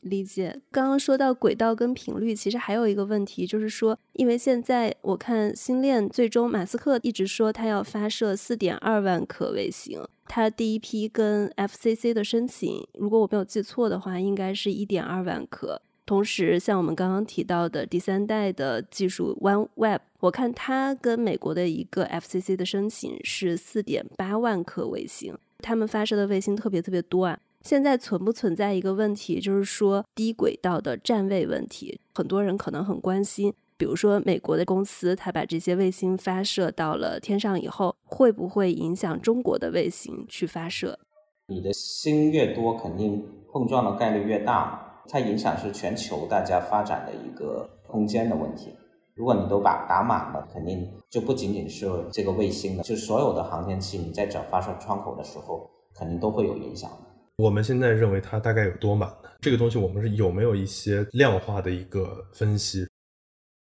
[0.01, 15.81] 理解，刚刚说到轨道跟频率，其实还有一个问题，就是说，因为现在我看星链最终马斯克一直说他要发射四点二万颗卫星，他第一批跟 FCC 的申请，如果我没有记错的话，应该是一点二万颗。
[16.05, 27.37] 同时，像我们刚刚提到的第三代的技术 OneWeb，我看它跟美国的一个 FCC 的申请是四点八万颗卫星，他们发射的卫星特别特别多啊。
[27.61, 33.53] 现在存不存在一个问题，就是说低轨道的站位问题，很多人可能很关心。
[33.77, 40.99] 比如说美国的公司，它把这些卫星发射到了天上以后，会不会影响中国的卫星去发射？
[41.47, 48.69] 你的星越多，肯定碰撞的概率越大，它影响是全球大家发展的一个空间的问题。
[49.15, 57.08] 如果你都把打满了，肯定就不仅仅是这个卫星了，就所有的航天器，你在找发射窗口的时候，肯定都会有影响的。
[57.39, 59.29] 我们现在认为它大概有多满呢？
[59.39, 62.85] 这个东西我们是有没有一些量化的一个分析？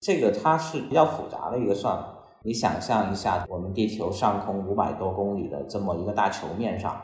[0.01, 2.25] 这个它是比较复杂的一个算法。
[2.43, 6.99] 你想象一下，我们地球上空五百多公里的这么一个大球面上，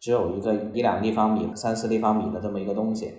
[0.00, 3.14] 只有一个一两立方米、三四立方米的这么一个东西，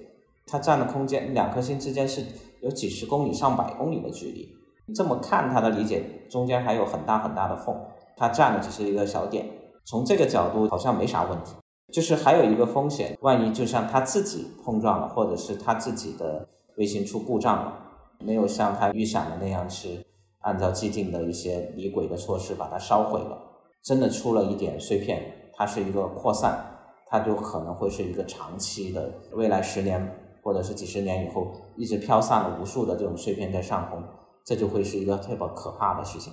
[0.45, 2.21] 它占的空间，两颗星之间是
[2.59, 4.53] 有几十公里、上百公里的距离。
[4.93, 7.73] 这么看它的理解，中间还有很大很大的缝，
[8.17, 9.47] 它占的只是一个小点。
[9.85, 11.53] 从这个角度，好像没啥问题。
[11.91, 17.73] 就是还有一个风险，万一就像他自己碰撞了，或者是他自己的卫星出故障了，
[18.19, 20.05] 没有像他预想的那样是
[20.39, 23.37] 按照既定的一些离轨的措施把它烧毁了，
[23.83, 26.65] 真的出了一点碎片，它是一个扩散，
[27.07, 34.01] 它就可能会是一个长期的，未来十年或者是几十年以后，一直飘散了无数的这种碎片在上空，
[34.45, 36.31] 这就会是一个特别可怕的事情。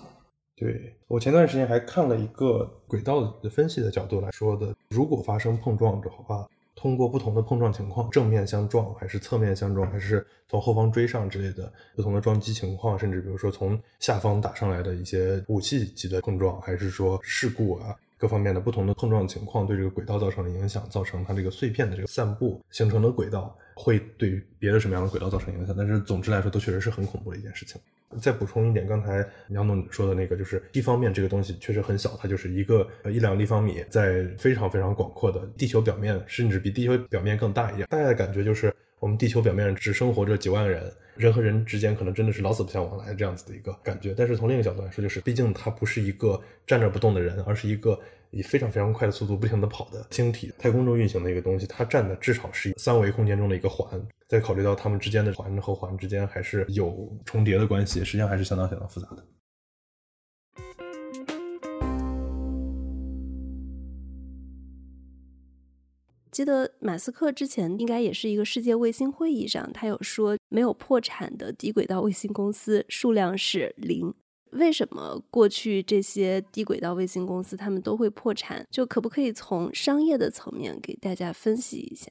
[0.58, 17.94] 对我前段时间还看了一个轨道的分析的角度来说的，如果发生碰撞的话，通过不同的碰撞情况，正面相撞还是侧面相撞，还是从后方追上之类的不同的撞击情况，甚至比如说从下方打上来的一些武器级的碰撞，还是说事故啊。
[18.16, 25.72] 各方面的不同的碰撞情况对这个轨道造成的影响，造成它这个碎片的这个散布形成的轨道，会对别的什么样的轨道造成影响？
[25.78, 27.80] 但是总之来说，都确实是很恐怖的一件事情。
[28.20, 37.86] 再补充一点，刚才杨总说的那个，就是一方面这个东西确实很小，它就是一个一两立方米，在非常非常广阔的地球表面，甚至比地球表面更大一点。
[37.88, 38.74] 大家的感觉就是。
[39.00, 44.12] 我们地球表面只生活着几万人，人和人之间可能真的是老死不相往来这样子的一个感觉。
[44.12, 47.96] 但是从另一个角度来说，就是毕竟它不是一个站着不动的人，而是一个
[48.30, 51.66] 以非常非常快的速度不停地跑的星体，太空中运行的一个东西。
[51.66, 54.00] 它占的至少是三维空间中的一个环。
[54.26, 59.24] 再考虑到它们之间的环和环之间还是有重叠的关系，实际上还是相当相当复杂的。
[66.30, 74.14] 记得马斯克之前应该也是一个世界卫星会议上，他有说没有破产的低轨道卫星公司数量是零。
[74.52, 78.66] 为什么过去这些低轨道卫星公司他们都会破产？
[78.70, 82.10] 就可不可以从商业的层面给大家分析一下？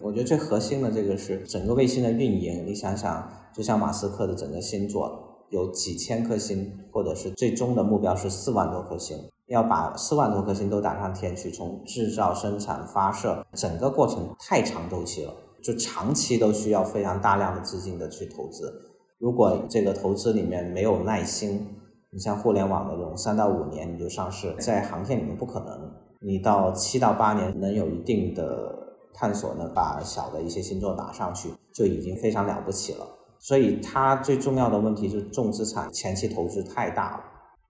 [0.00, 2.64] 我觉得最核心的这个是整个卫星的运营。
[2.66, 9.18] 你想想，就像马斯克的整个星座有几千颗星，或者是最终的目标是四万多颗星。
[9.48, 18.70] 要把四万多颗星都打上天去，从制造、生产、发射，整个过程太长周期了，就长期都需要非常大量的资金的去投资。
[19.18, 21.66] 如果这个投资里面没有耐心，
[22.10, 25.92] 你像互联网的这种三到五年你就上市，在航天里面不可能。
[26.20, 28.74] 你到七到八年能有一定的
[29.12, 33.06] 探索呢，把小的一些星座打上去，就已经非常了不起了。
[33.38, 37.24] 所以它最重要的问题就是重资产，前期投资太大了。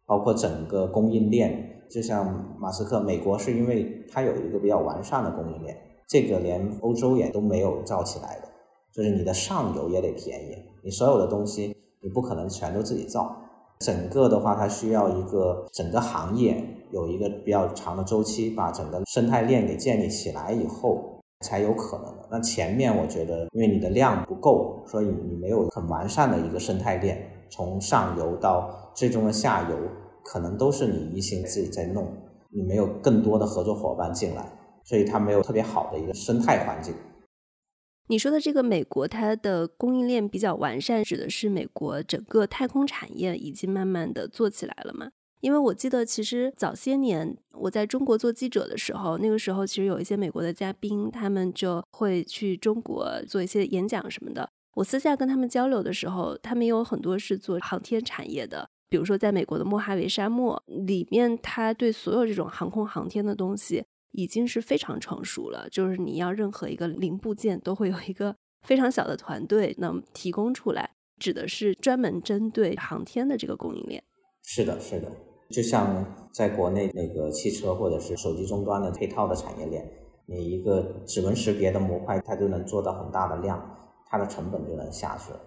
[0.07, 5.77] 包括整个供应链，就像马斯克，美国是因为它有一个比较完善的供应链，
[6.09, 8.49] 这个连欧洲也都没有造起来的。
[8.95, 13.37] 就是你的上游也得便宜，你所有的东西你不可能全都自己造，
[13.81, 22.29] 整个的话它需要一个整个行业有一个比较长的周期，把整个生态链给建立起来以后才有可能的。
[22.31, 27.31] 那前面我觉得，因为你的量不够，所以你没有很完善的一个生态链。
[27.51, 29.77] 从上游到最终的下游，
[30.23, 32.07] 可能都是你一心自己在弄，
[32.51, 34.45] 你没有更多的合作伙伴进来，
[34.85, 36.93] 所以它没有特别好的一个生态环境。
[38.11, 45.11] 你说的这个美国，它的供应链比较完善，指的是美国整个太空产业已经慢慢的做起来了吗？
[45.41, 54.49] 因为我记得，其实早些年我在中国做记者的时候，那个时候其实有一些美国的嘉宾，他们就会去中国做一些演讲什么的。
[54.75, 65.69] 我私下跟他们交流的时候，他们有很多是做航天产业的，比如说在美国的莫哈维沙漠里面，他对所有这种航空航天的东西已经是非常成熟了。
[65.71, 68.35] 就是你要任何一个零部件，都会有一个
[68.67, 74.03] 非常小的团队能提供出来，指的是专门针对航天的这个供应链。
[74.43, 75.11] 是的，是的，
[75.51, 79.89] 就像在国内那个汽车或者是手机终端的配套的产业链，
[80.27, 83.75] 你一个指纹识别的模块，它就能做到很大的量。
[84.11, 85.41] 它的成本就能下去了，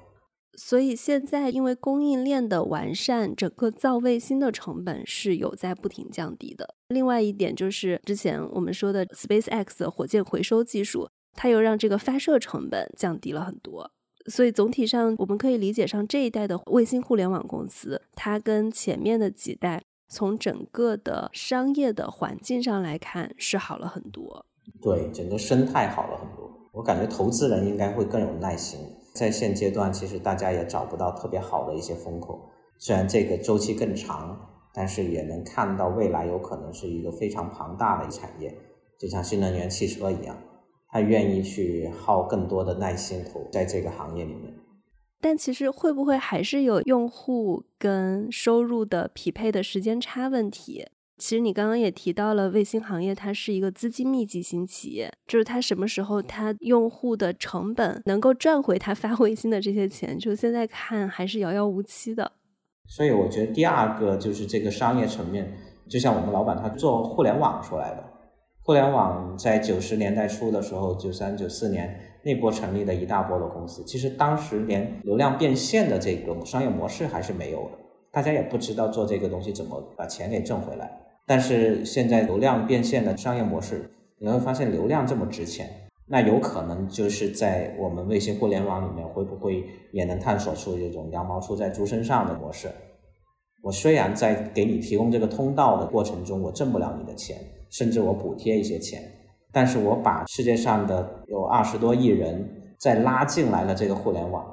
[0.58, 6.76] 所以现在因为供应链的完善，整个造卫星的成本是有在不停降低的。
[6.90, 13.92] 另外一点就是之前我们说的 SpaceX 的火箭回收技术，它又让这个发射成本降低了很多。
[14.28, 24.46] 所以总体上我们可以理解上这一代的卫星互联网公司，它跟前面的几代从整个的商业的环境上来看是好了很多。
[24.80, 26.52] 对，整个生态好了很多。
[26.74, 28.80] 我感觉投资人应该会更有耐心，
[29.14, 32.50] 在现阶段，其实大家也找不到特别好的一些风口。
[32.78, 34.40] 虽然这个周期更长，
[34.74, 38.56] 但是也能看到未来有可能是一个非常庞大的产业，
[38.98, 40.38] 就像新能源汽车一样，
[40.90, 44.54] 他愿意去耗更多的耐心投在这个行业里面。
[45.20, 50.88] 但其实会不会还是有用户跟收入的匹配的时间差问题？
[51.22, 62.32] 其实你刚刚也提到了卫星行业，它是一个资金密集型企业，就是它什么时候它用户的成本能够赚回它发卫星的这些钱，就现在看还是遥遥无期的。
[62.88, 65.54] 所以我觉得第二个就是这个商业层面，
[65.88, 68.04] 就像我们老板他做互联网出来的，
[68.64, 77.78] 互联网在九十年代初的时候，九三九四年那波成立的一大波的公司，其实当时连流量变现的这种商业模式还是没有的，
[78.12, 80.92] 大家也不知道做这个东西怎么把钱给挣回来。
[81.32, 85.66] 但是现在流量变现的商业模式，你会发现流量这么值钱，
[86.06, 89.64] 那有可能就是在我们卫星互联网里面，会不会
[89.94, 92.70] 也能探索出这种羊毛出在猪身上的模式？
[93.64, 97.38] 我虽然在给你提供这个通道的过程中，我挣不了你的钱，
[97.70, 99.02] 甚至我补贴一些钱，
[99.54, 102.46] 但是我把世界上的有二十多亿人
[102.78, 104.46] 再拉进来了这个互联网，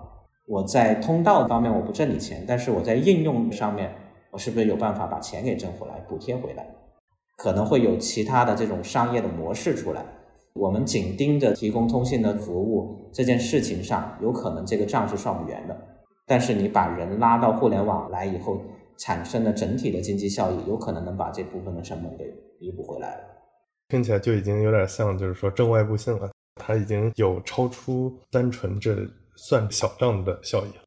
[0.47, 3.93] 我在通道方面我不挣你钱，但是我在应用上面，
[4.31, 6.69] 我是不是有办法把钱给挣回来，补贴回来？
[7.37, 10.05] 可能会有其他的这种商业的模式出来。
[10.55, 15.77] 我们紧盯着提供通信的服务这件事情上，有可能这个账是算不圆的。
[16.27, 18.61] 但是你把人拉到互联网来以后，
[18.99, 22.25] 产生的整体的经济效益，有可能能把这部分的成本给
[22.61, 23.25] 弥补回来了。
[23.89, 28.97] 听起来就已经有点像，就是说正外部性了，它已经有超出单纯这
[29.37, 30.83] 算小账的效益了。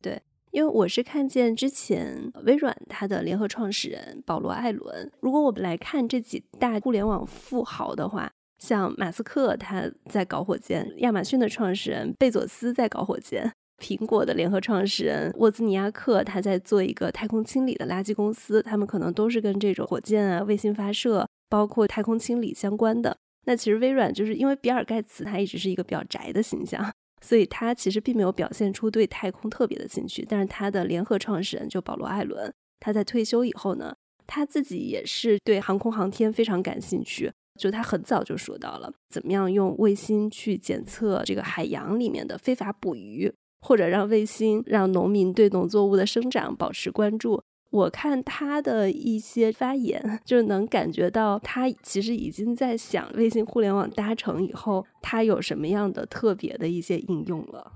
[0.00, 0.20] 对，
[0.50, 13.52] 因为我是看见之前微软它的联合创始人保罗·艾伦，如果我们来看这几大互联网富豪的话，像马斯克他在搞火箭，亚马逊的创始人贝佐斯在搞火箭。
[13.80, 23.16] 苹果的联合创始人沃兹尼亚克，他在做一个太空清理的垃圾公司，他们可能都是跟这种火箭啊、卫星发射，包括太空清理相关的。
[23.46, 30.26] 那其实微软就是因为比尔盖茨他一直是一个比较宅的形象，所以他其实并没有表现出对太空特别的兴趣。
[30.28, 33.94] 但是他的联合创始人就保罗·艾伦，他在退休以后呢，
[34.26, 43.32] 他自己也是对航空航天非常感兴趣，就他很早就说到了怎么样用卫星去检测这个海洋里面的非法捕鱼。
[43.62, 47.42] 或者让卫星让农民对农作物的生长保持关注。
[47.70, 57.72] 我看他的一些发言，就是能感觉到他其实已经在想微信互联网搭成以后，它有什么样的特别的一些应用了。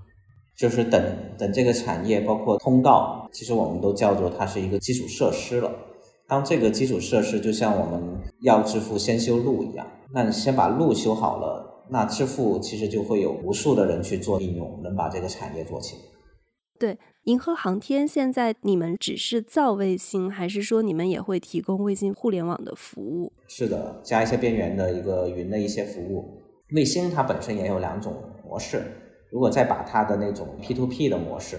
[0.57, 1.01] 就是等
[1.37, 5.71] 等这个产业，包括通道，其实我们都叫做它是一个基础设施了。
[6.27, 8.01] 当这个基础设施就像我们
[8.41, 11.85] 要致富先修路一样，那你先把路修好了。
[11.87, 16.01] 那致富其实就会有无数的人去做应用，能把这个产业做起来。
[16.79, 23.33] 对，银河航天现在你们只是造卫星，还是说你们也会提供卫星互联网的服务？
[23.47, 26.39] 是的，加一些边缘的一个云的一些服务。
[26.75, 28.13] 卫星它本身也有两种
[28.43, 28.83] 模式，
[29.31, 31.57] 如果再把它的那种 P to P 的模式，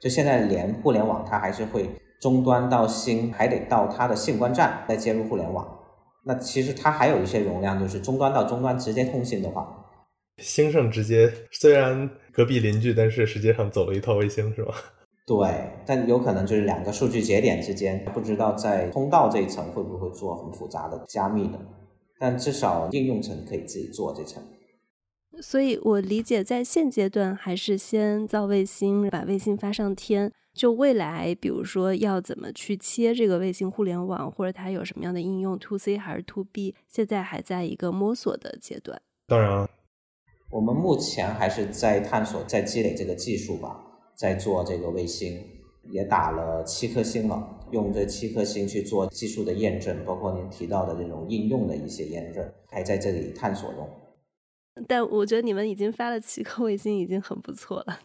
[0.00, 5.78] 就现在连互联网它还是会终端到星，还得到它的信关站再接入互联网。
[6.24, 9.76] 那其实它还有一些容量，就是终端到终端直接通信的话，
[10.38, 14.74] 星上直接虽然隔壁邻居，但是实际上走了一套卫星是吧？
[15.36, 21.58] 对，但有可能就是两个数据节点之间，不知道在通道这一层会不会做很复杂的加密的，
[22.18, 24.42] 但至少应用层可以自己做这层。
[25.40, 30.30] 所以我理解，在现阶段还是先造卫星，把卫星发上天。
[30.54, 39.00] 就未来，比如说要怎么去切这个卫星互联网，或者它有什么样的应用，to C 还是 to B，现在还在一个摸索的阶段。
[39.26, 39.66] 当然，
[40.50, 43.82] 我们目前还是在探索，在积累这个技术吧，
[44.16, 45.42] 在做这个卫星，
[45.90, 53.88] 也打了七颗星了，用这七颗星去做技术的验证，包括您提到的这种应用的一些验证，还在这里探索中。
[54.86, 58.00] 但我觉得你们已经发了七颗卫星，已经很不错了。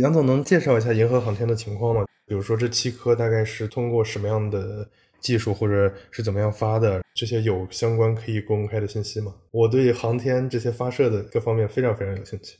[0.00, 2.04] 杨总能介绍一下银河航天的情况吗？
[2.24, 4.88] 比如说这七颗大概是通过什么样的
[5.20, 7.02] 技术，或者是怎么样发的？
[7.14, 9.34] 这些有相关可以公开的信息吗？
[9.50, 12.56] 我对航天这些发射的各方面非常非常有兴趣。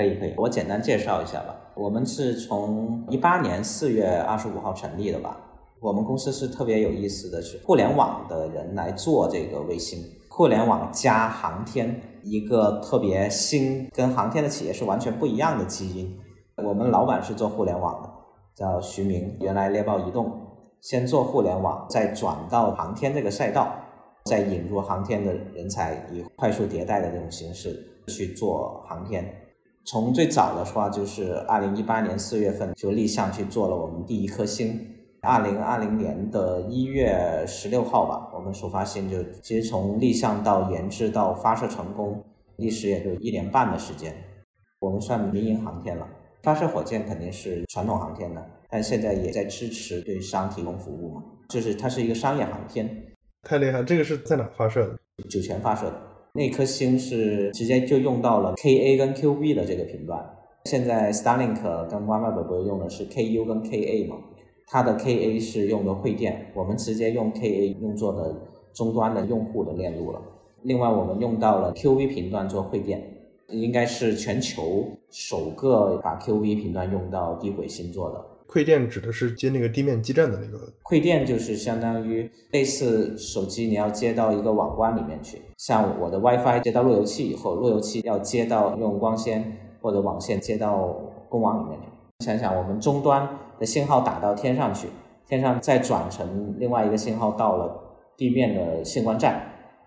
[0.00, 1.54] 可以可以，我简单介绍一下吧。
[1.74, 5.38] 我们是从一八年四月二十五号成立的吧。
[5.78, 16.18] 我们公司是特别有意思的是，互联网的人来做这个卫星，互联网加航天，一个特别新跟航天的企业是完全不一样的基因。
[16.64, 18.08] 我们老板是做互联网的，
[18.54, 20.32] 叫徐明，原来猎豹移动，
[20.80, 23.70] 先做互联网，再转到航天这个赛道，
[24.24, 27.78] 再引入航天的人才，以快速迭代的这种形式
[28.08, 29.30] 去做航天。
[29.90, 34.86] 从最早的话，就是二零一八年四月份就立项去做了我们第一颗星。
[35.20, 42.24] 二零二零年的一月十六号吧，我们首发星就其实从立项到研制到发射成功，
[42.58, 44.14] 历时也就一年半的时间，
[44.78, 46.06] 我们算民营航天了。
[46.44, 52.88] 发射火箭肯定是传统航天的，但现在也在支持对商提供服务嘛，就是它是一个商业航天。
[53.42, 53.82] 太厉害！
[53.82, 54.96] 这个是在哪发射的？
[55.28, 56.00] 酒泉发射的。
[56.32, 60.24] 那颗星是直接就用到了 Ka 跟 Qb 的这个频段。
[60.64, 64.16] 现在 Starlink 跟 OneWeb 不是用的是 Ku 跟 Ka 嘛？
[64.68, 68.34] 它的 Ka 是用的汇电，我们直接用 Ka 用作的
[68.72, 70.22] 终端的用户的链路了。
[70.62, 73.02] 另外，我们用到了 QV 频段做汇电，
[73.48, 78.24] 应该是全球首个把 QV 频段用到低轨星座的。
[78.50, 80.72] 馈电指的是接那个地面基站的那个。
[80.82, 85.40] 馈电就是相当于类似手机，你要接到一个网关里面去。
[85.56, 90.88] 像我的 WiFi 接到路由器以后，路由器要接到用光纤或者网线接到
[91.28, 91.86] 公网里面去。
[92.26, 94.88] 想想我们终端的信号打到天上去，
[95.28, 97.80] 天上再转成另外一个信号到了
[98.16, 99.40] 地面的信光站，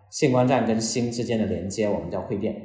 [0.09, 2.55] 信光站跟星之间的连接，我们叫馈电。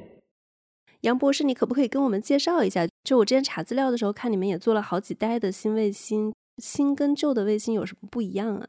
[1.02, 2.86] 杨博士，你可不可以跟我们介绍一下？
[3.08, 8.66] 就我之前查资料的时候，看你们也做了好几代的新卫星，新跟旧的卫星有什么不一样啊？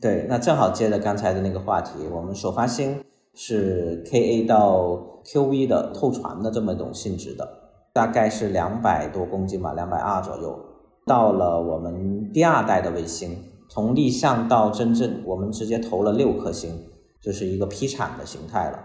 [0.00, 3.00] 对，那正好接着刚才的那个话题，我们首发星
[3.32, 7.48] 是 Ka 到 Qv 的透传的这么一种性质的，
[7.92, 10.58] 大概是两百多公斤吧，两百二左右。
[11.06, 13.38] 到了我们第二代的卫星，
[13.70, 16.76] 从立项到真正，我们直接投了六颗星，
[17.20, 18.80] 就是一个批产的形态了。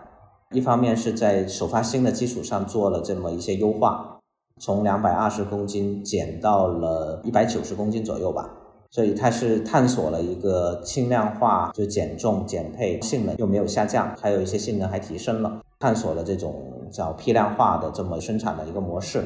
[0.51, 4.19] 一方面是在首发星的基础上做了这么一些优化，
[4.61, 8.47] 从两百二十公斤减到了一百九十公斤左右吧，
[8.91, 16.53] 所以它是探索了一个轻量化，就减重减配，性能又没有下降，还有一些性能还提升了，探索了这种
[16.91, 19.23] 叫批量化的这么生产的一个模式。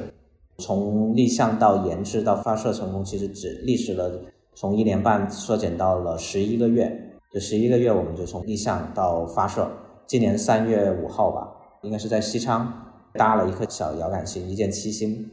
[0.59, 4.09] 从立项到研制到发射成功，其实只历时了
[4.55, 6.89] 从一年半缩减到了十一个月，
[7.33, 9.67] 就十一个月我们就从立项到发射。
[10.07, 11.45] 今年三月五号吧，
[11.81, 12.84] 应该是在西昌
[13.17, 15.29] 搭了一颗小遥感星，一箭七星，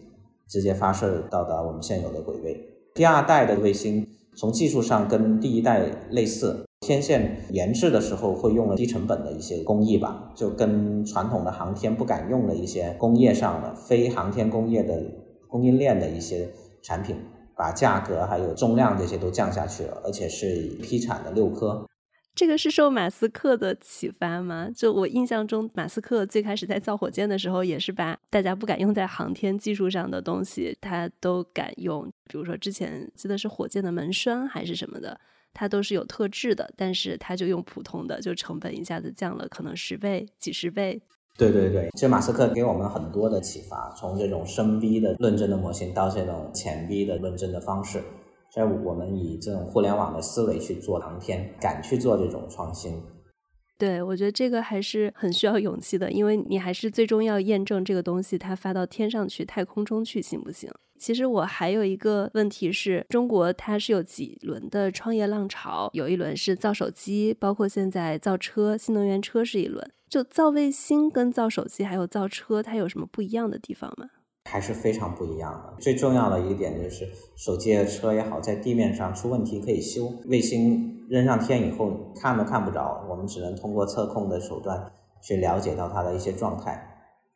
[0.48, 2.60] 直接发射到达我们现有的轨位。
[2.94, 4.06] 第二代的卫星
[4.36, 15.02] 从技术上跟第一代类似，天线研制的时候会用了低成本的一些工艺吧，就跟传统的航天不敢用的一些工业上的非航天工业的
[15.48, 16.48] 供应链的一些
[16.82, 17.16] 产品，
[17.56, 21.86] 把价格还有重量这些都降下去了，而且是批产的六颗。
[22.34, 24.68] 这个是受马斯克的启发吗？
[24.74, 32.10] 就我印象中，马斯克最开始在造火箭的时候，也是把大家不敢用在航天技术上的东西，他都敢用。
[32.26, 35.20] 比如说之前记得是火箭的门栓还是什么的，
[35.52, 41.02] 它都是有特制的，但是他就用普通的，就成本一下子降了可能十倍、几十倍。
[41.36, 48.02] 对对对，其实马斯克给我们很多的启发，从这种深 V 的论证的模型到这种浅 V 的论证的方式。
[48.54, 53.02] 在我们以这种互联网的思维去做航天，敢去做这种创新，
[53.78, 60.70] 对我觉得这个还是很需要勇气的，因为你还是最终要验证这个东西它发到天上去、太空中去行不行？
[60.98, 74.10] 其实我还有一个问题是，中国它是有几轮的创业浪潮，有一轮是造手机，包括现在造车，新能源车是一轮，就造卫星跟造手机还有造车，它有什么不一样的地方吗？
[74.50, 75.80] 还是非常不一样的。
[75.80, 81.90] 最重要的一点就是，手机的、车也好，在地面上出问题可以修，卫星扔上天以后
[82.20, 86.88] 看都看不着，我们只能通过测控的手段去了解到它的一些状态。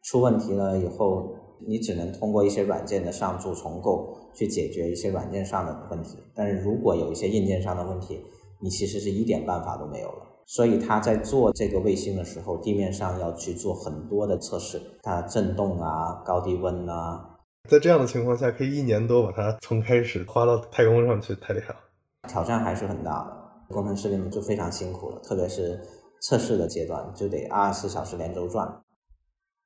[0.02, 1.34] 出问题了以后，
[1.66, 6.18] 你只能通过一些软件的上注重构去解决一些软件上的问题。
[6.34, 8.20] 但是如果有一些硬件上的问题，
[8.60, 10.35] 你其实是一点办法都没有了。
[10.46, 17.38] 所以他在做这个卫星的时候，地面上要去做很多的测试，它震动啊、高低温啊。
[17.68, 21.80] 在这样的情况下，可以一年多把它从开始花到太空上去，太厉害了。
[22.28, 25.80] 挑战还是很大的，工程师们就非常辛苦了，特别是
[26.22, 28.82] 测试的阶段，就得二十四小时连轴转。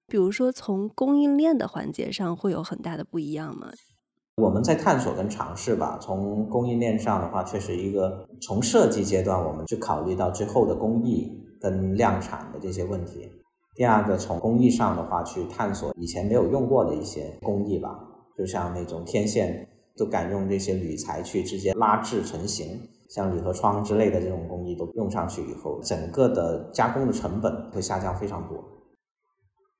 [0.06, 3.70] 比如说，从供应链的环节上会有很大的不一样吗？
[4.40, 5.98] 我们在探索跟尝试吧。
[6.00, 11.30] 从供应链上的话，确实一个从设计阶段，我们去考虑到最后的工艺
[11.60, 13.30] 跟量产的这些问题。
[13.74, 17.98] 第二个，从工艺上的话，去探索以前没有用过的一些工艺吧，
[18.36, 28.62] 就像那种天线都敢用这些铝材去直接拉制成型，像铝合窗之类的这种工艺都用上去以后，整个的加工的成本会下降非常多。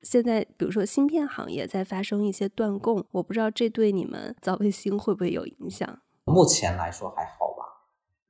[0.03, 5.99] 现在，比如说芯片行业在发生一些断供，我不知道这对你们造卫星会不会有影响？
[6.27, 7.65] 目前来说还好吧，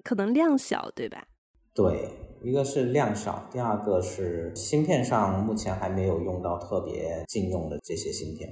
[0.04, 1.26] 可能量小，对吧？
[1.74, 2.08] 对，
[2.40, 8.48] 一个是量少，第二个是芯片上目前还没有用到特别禁用的这些芯片。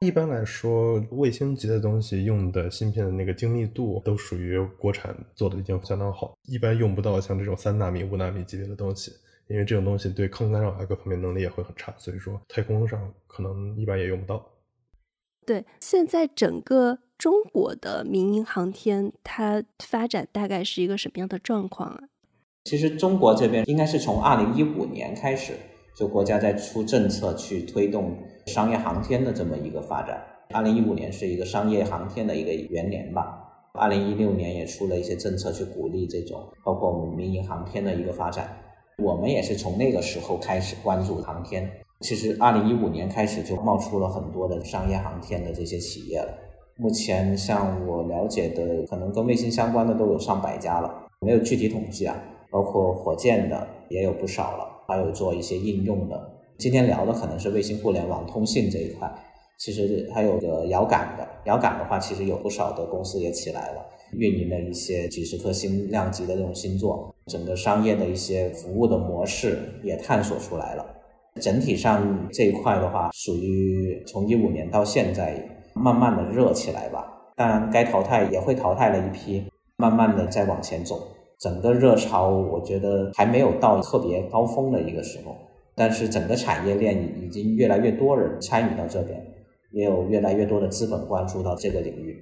[0.00, 9.10] 一般来说，卫星级的东西用的芯片的那个精密度都属于国产做的已经相当好，一般用不到像这种三纳米、五纳米级别的东西。
[9.48, 14.44] 因为这种东西对抗干扰啊各方面能力也会很差，所以说太空上可能一般也用不到。
[15.46, 22.00] 对，现在整个中国的民营航天它发展大概是一个什么样的状况啊？
[22.64, 25.54] 其实中国这边应该是从二零一五年开始，
[25.94, 30.20] 就国家在出政策去推动商业航天的这么一个发展。
[30.50, 33.42] 二零一五年是一个商业航天的一个元年吧。
[33.74, 38.58] 二零一六年也出了一些政策去鼓励这种包括我们民营航天的一个发展。
[39.02, 41.70] 我们也是从那个时候开始关注航天。
[42.00, 46.32] 其实，二零一五年开始就冒出了很多的商业航天的这些企业了。
[46.76, 52.16] 目前，像我了解的，可能跟卫星相关的都有上百家了，没有具体统计啊。
[52.50, 56.30] 包括火箭的也有不少了，还有做一些应用的。
[56.56, 59.10] 今天聊的可能是卫星互联网通信这一块，
[59.58, 61.28] 其实还有个遥感的。
[61.44, 70.86] 遥感的话，其实有不少的公司也起来了，运营的一些几十颗星量级的这种星座，整个商业的一些服务的模式也探索出来了。
[71.40, 77.04] 整体上这一块的话，属于从一五年到现在慢慢的热起来吧。
[77.36, 79.44] 当然，该淘汰也会淘汰了一批，
[79.76, 81.08] 慢慢的再往前走。
[81.38, 85.36] 整个热潮，我觉得还没有到特别高峰的一个时候，
[85.74, 89.22] 但是整个产业链已经越来越多人参与到这边，
[89.72, 92.16] 也有越来越多的资本关注到这个领域。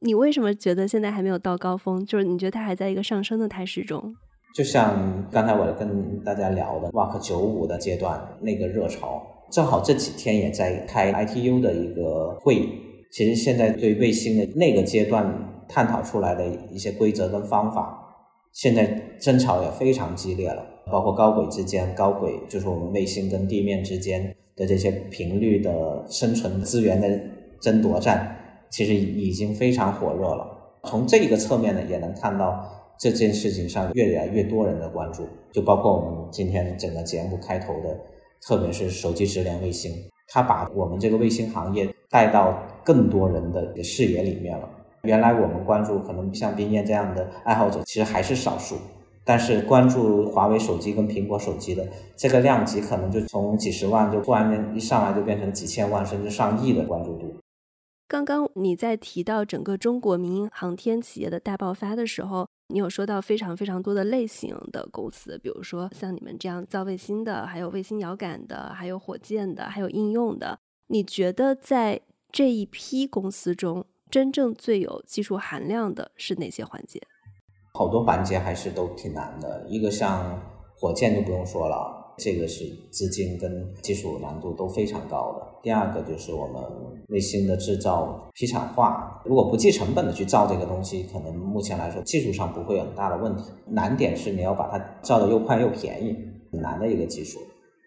[0.00, 2.04] 你为什么觉得现在还没有到高峰？
[2.06, 4.14] 就是你觉得它还在一个上升的态势中？
[4.54, 9.20] 就像刚才我跟大家聊的 w a k 九五的阶段那个热潮，
[9.50, 12.68] 正好这几天也在开 ITU 的一个会议。
[13.10, 17.98] 其实现在对卫星的那个阶段探讨出来的一些规则跟方法，
[18.52, 18.86] 现在
[19.20, 20.64] 争吵也非常激烈了。
[20.90, 27.20] 包括高轨之间，高轨就是我们卫星跟地面之间的这些频率的生存资源的
[27.60, 28.37] 争夺战，
[28.70, 30.46] 其实已经非常火热了。
[30.84, 32.74] 从这一个侧面呢，也能看到。
[33.00, 37.96] 这件事情上越来越多人的关注，就包括我们今天整个节目开头的，
[38.44, 39.92] 特别是手机直连卫星，
[40.26, 44.68] 它把我们这个卫星行业带到更多人的视野里面了。
[45.02, 48.74] 原来我们关注可能像冰燕这样的爱好者，其实还是少数，
[49.24, 57.32] 但是关注华为手机跟苹果手机的这个量级，可能就从几十万就突然间一上来就变成几千万甚至上亿的关注度。
[58.08, 62.48] 刚刚你在提到整个中国民营航天企业的大爆发的时候。
[62.70, 70.58] 你有说到非常非常多的类型的公司，比如说像你们这样造卫星的，还有卫星遥感的，还有火箭的，还有应用的。
[70.88, 71.98] 你觉得在
[72.30, 77.00] 这一批公司中，真正最有技术含量的是哪些环节？
[77.72, 80.38] 好多环节还是都挺难的，一个像
[80.76, 81.97] 火箭就不用说了。
[82.18, 85.46] 这个是资金跟技术难度都非常高的。
[85.62, 86.62] 第二个就是我们
[87.08, 93.44] 卫星的制造批产化，如果不计成本的去造这个东西，可能目前来说技术上不会有很大的问题。
[93.66, 96.16] 难点是你要把它造的又快又便宜，
[96.52, 97.38] 很难的一个技术。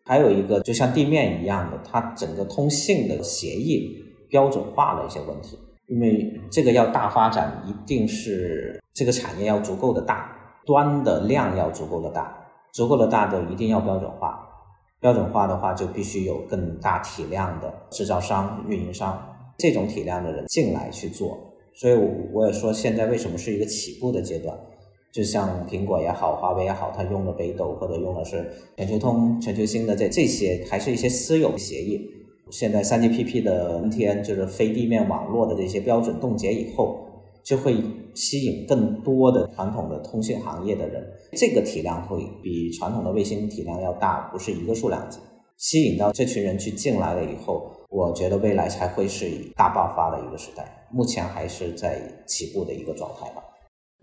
[0.06, 5.58] 还有一个就像地面一样的，它整个通信的协议标准化的一些问题，
[5.88, 12.38] 因为这个要大发展，一定是这个产业要足够的大，端的量要足够的大。
[12.74, 14.48] 足够的大的一定要标准化，
[15.00, 19.22] 标准化的话就必须有更大体量的制造商、运营商
[19.58, 21.38] 这种体量的人进来去做。
[21.74, 21.94] 所以
[22.34, 24.58] 我也说，现在为什么是一个起步的阶段？
[25.12, 32.10] 就像苹果也好，华为也好，它用的北斗或者用的是全球通、全球星的这这些，还是一些私有协议。
[32.50, 37.08] 现在三 GPP 的 NTN 就是非地面网络的这些标准冻结以后。
[37.44, 37.76] 就会
[38.16, 41.04] 吸引更多的传统的通信行业的人，
[41.34, 45.20] 这个体量会比传统的卫星体量要大，不是一个数量级。
[45.58, 50.88] 吸引到这群人去进来了以后，我觉得未来才会是大爆发的一个时代。
[50.92, 53.44] 目前还是在起步的一个状态吧。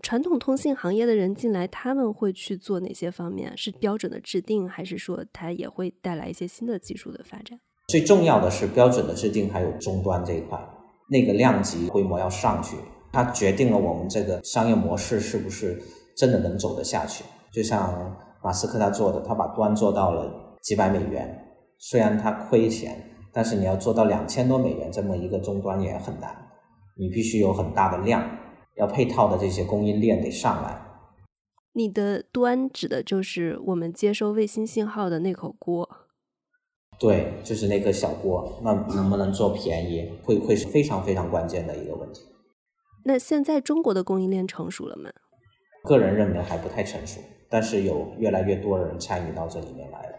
[0.01, 3.51] 传统通信行业的人进来，他们会去做哪些方面？
[3.57, 7.59] 是标准的制定，还是说它也会带来一些新的技术的发展？
[7.89, 10.57] 最重要的是标准的制定，还有终端这一块，
[11.09, 12.77] 那个量级规模要上去。
[13.11, 15.81] 它决定了我们这个商业模式是不是
[16.15, 17.23] 真的能走得下去。
[17.51, 21.47] 就像马斯克他做的，他把端做到了几百美元，
[21.77, 23.03] 虽然他亏钱，
[23.33, 26.35] 但是你要做到两千多美元这么一个终端也很难。
[26.95, 28.23] 你必须有很大的量，
[28.75, 30.79] 要配套的这些供应链得上来。
[31.73, 35.89] 你的端指的就是我们接收卫星信号的那口锅。
[36.99, 42.21] 对，就是那个小锅，那能不能做便宜，会会是非常非常关键的一个问题。
[43.09, 45.09] 那现在中国的供应链成熟了吗？
[45.83, 50.15] 个人认为还不太成熟，但是有越来越多的人参与到这里面来了。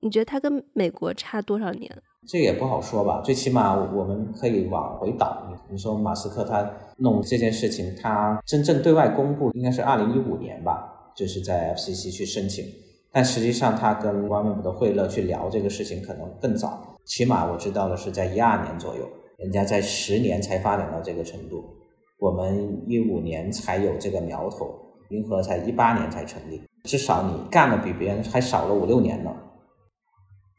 [0.00, 1.94] 你觉得它跟美国差多少年？
[2.26, 3.20] 这也不好说吧。
[3.22, 5.46] 最起码我们可以往回倒。
[5.70, 12.64] 你说马斯克他弄这件事情，他真正对外公布应该是二零一五年吧，就是在 FCC 去申请。
[13.12, 16.96] 但实际上他跟外面部的惠勒去聊这个事情可能更早。
[17.04, 19.06] 起码我知道的是在一二年左右。
[19.38, 21.64] 人家在十年才发展到这个程度，
[22.18, 24.76] 我们一五年才有这个苗头，
[25.10, 29.32] 银河才一八年才成立，至少你干的比别人还少了五六年呢。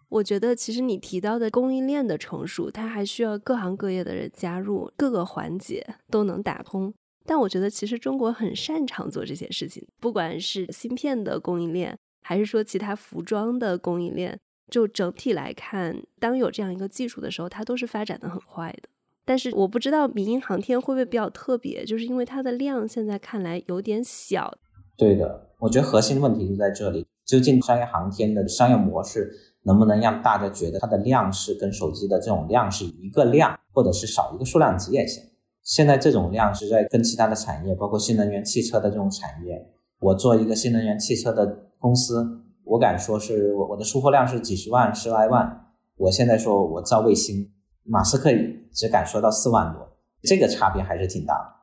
[0.07, 6.93] 我觉得其实你提到的供应链的成熟，它还需要各行各业的人加入，各个环节都能打通。
[7.25, 14.39] 但我觉得其实中国很擅长做这些事情，不管是芯片的供应链，还是说其他服装的供应链，
[14.69, 18.89] 就整体来看，当有这样一个技术的时候，它都是发展的很快的。
[19.25, 24.57] 但是我不知道民营航天会不会比较特别，就是因为它的量现在看来有点小。
[24.97, 29.31] 对的，我觉得核心问题就在这里，究竟商业航天的商业模式
[29.63, 35.23] 能不能让大家觉得它的量是跟手机的这种量是一个量，或者是少一个数量级也行。
[35.61, 45.65] 现在这种量是在跟其他的产业，包括新能源汽车的这种产业，我做一个新能源汽车的公司，我敢说是我我的出货量是几十万、十来万。
[45.97, 47.51] 我现在说我造卫星，
[47.83, 48.29] 马斯克
[48.71, 51.59] 只敢说到四万多，这个差别还是挺大的。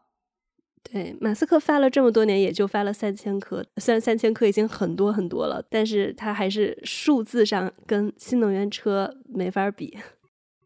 [0.92, 9.96] 对，马斯克发了这么多年，也就发了三千颗，虽然三千颗已经很多很多了，但是他还是数字上跟新能源车没法比。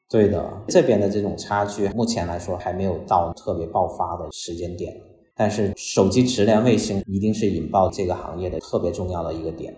[0.09, 4.95] 对的，这边的这种差距，目前来说还没有到特别爆发的时间点。
[5.36, 9.74] 但是手机直连卫星一定是引爆这个行业的特别重要的一个点。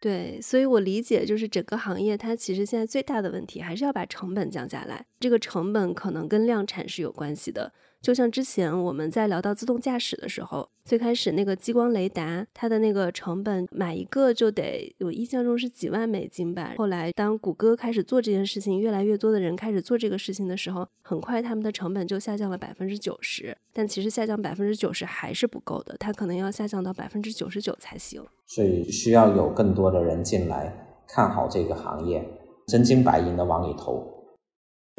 [0.00, 5.04] 对，所以我理解，就是整个行业它其实现在最大的问题还是要把成本降下来。
[5.20, 7.70] 这个成本可能跟量产是有关系的。
[8.00, 16.72] 就像之前我们在聊到自动驾驶的时候，最开始那个激光雷达，它的那个成本买一个就得，我印象中是几万美金吧。
[16.78, 23.54] 后来当谷歌开始做这件事情，越来越多的人开始做这个事情的时候，很快他们的成本就下降了百分之九十。
[23.74, 28.22] 但其实下降百分之九十还是不够的，它可能要下降到百分之九十九才行。
[28.46, 30.74] 所以需要有更多的人进来
[31.06, 32.26] 看好这个行业，
[32.66, 34.19] 真金白银的往里投。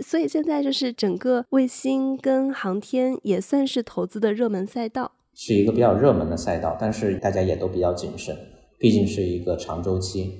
[0.01, 8.35] 所以现在就是整个卫星跟航天也算是投资的热门赛道，是一个比较热门的赛道，但是大家也都比较谨慎，
[8.79, 10.39] 毕竟是一个长周期。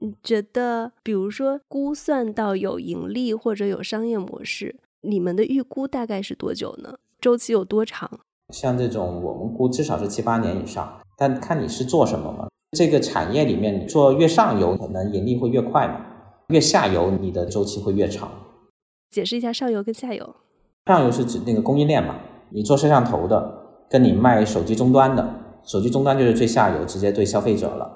[0.00, 6.98] 你觉得，比如说估算到有盈利或者有商业模式，你们的预估大概是多久呢？
[7.20, 8.20] 周期有多长？
[8.52, 12.48] 像这种我们估至少是七八年以上，但看你是做什么嘛。
[12.76, 16.06] 这个产业里面做越上游，可能盈利会越快嘛。
[16.52, 18.30] 越下游，你的周期会越长。
[19.10, 20.36] 解释一下上游跟下游。
[20.86, 22.16] 上游是指那个供应链嘛，
[22.50, 23.52] 你做摄像头的，
[23.90, 25.26] 跟你卖手机终端的，
[25.64, 27.90] 手机终端就是最下游，直接对消费者了。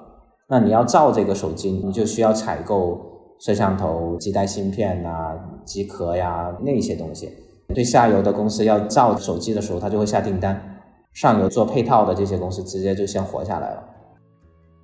[0.49, 2.99] 那你要造这个手机，你就需要采购
[3.39, 5.33] 摄像头、基带芯片啊、
[5.65, 7.29] 机壳呀那些东西。
[7.75, 10.75] 对下游的公司要造手机的时候，他就会下订单。
[11.13, 13.83] 上游做配套的这些公司，直接就先活下来了。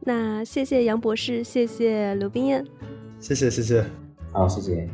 [0.01, 2.65] 那谢谢杨博士，谢谢刘冰燕。
[3.24, 3.86] 谢谢谢谢，
[4.34, 4.86] 好谢谢。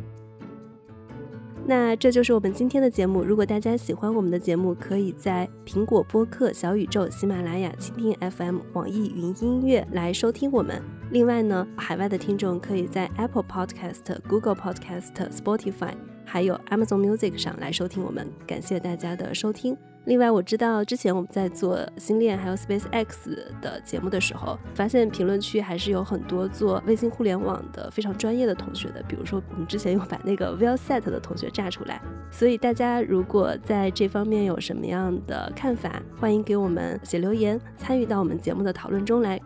[1.66, 3.24] 那这就是我们今天的节目。
[3.24, 10.80] 如果大家喜欢我们的节目，可以在苹果播客、小宇宙、喜马拉雅、蜻蜓 FM、网易云音乐来收听我们。
[11.10, 18.28] 另外呢，海外的听众可以在 Apple Podcast、Google Podcast、Spotify，还有 Amazon Music 上来收听我们。
[18.46, 19.76] 感谢大家的收听。
[20.10, 29.04] 另外，我知道之前我们在做星链还有 Space X 的节目的时候，发现评论区还是有很多做卫星互联网的非常专业的同学的。
[29.08, 32.02] 比如说，我们之前有把那个 Wellset 的同学炸出来。
[32.32, 39.40] 所以大家如果在这方面有什么样的看法，欢迎给我们写留言，参与到我们节目的讨论中来。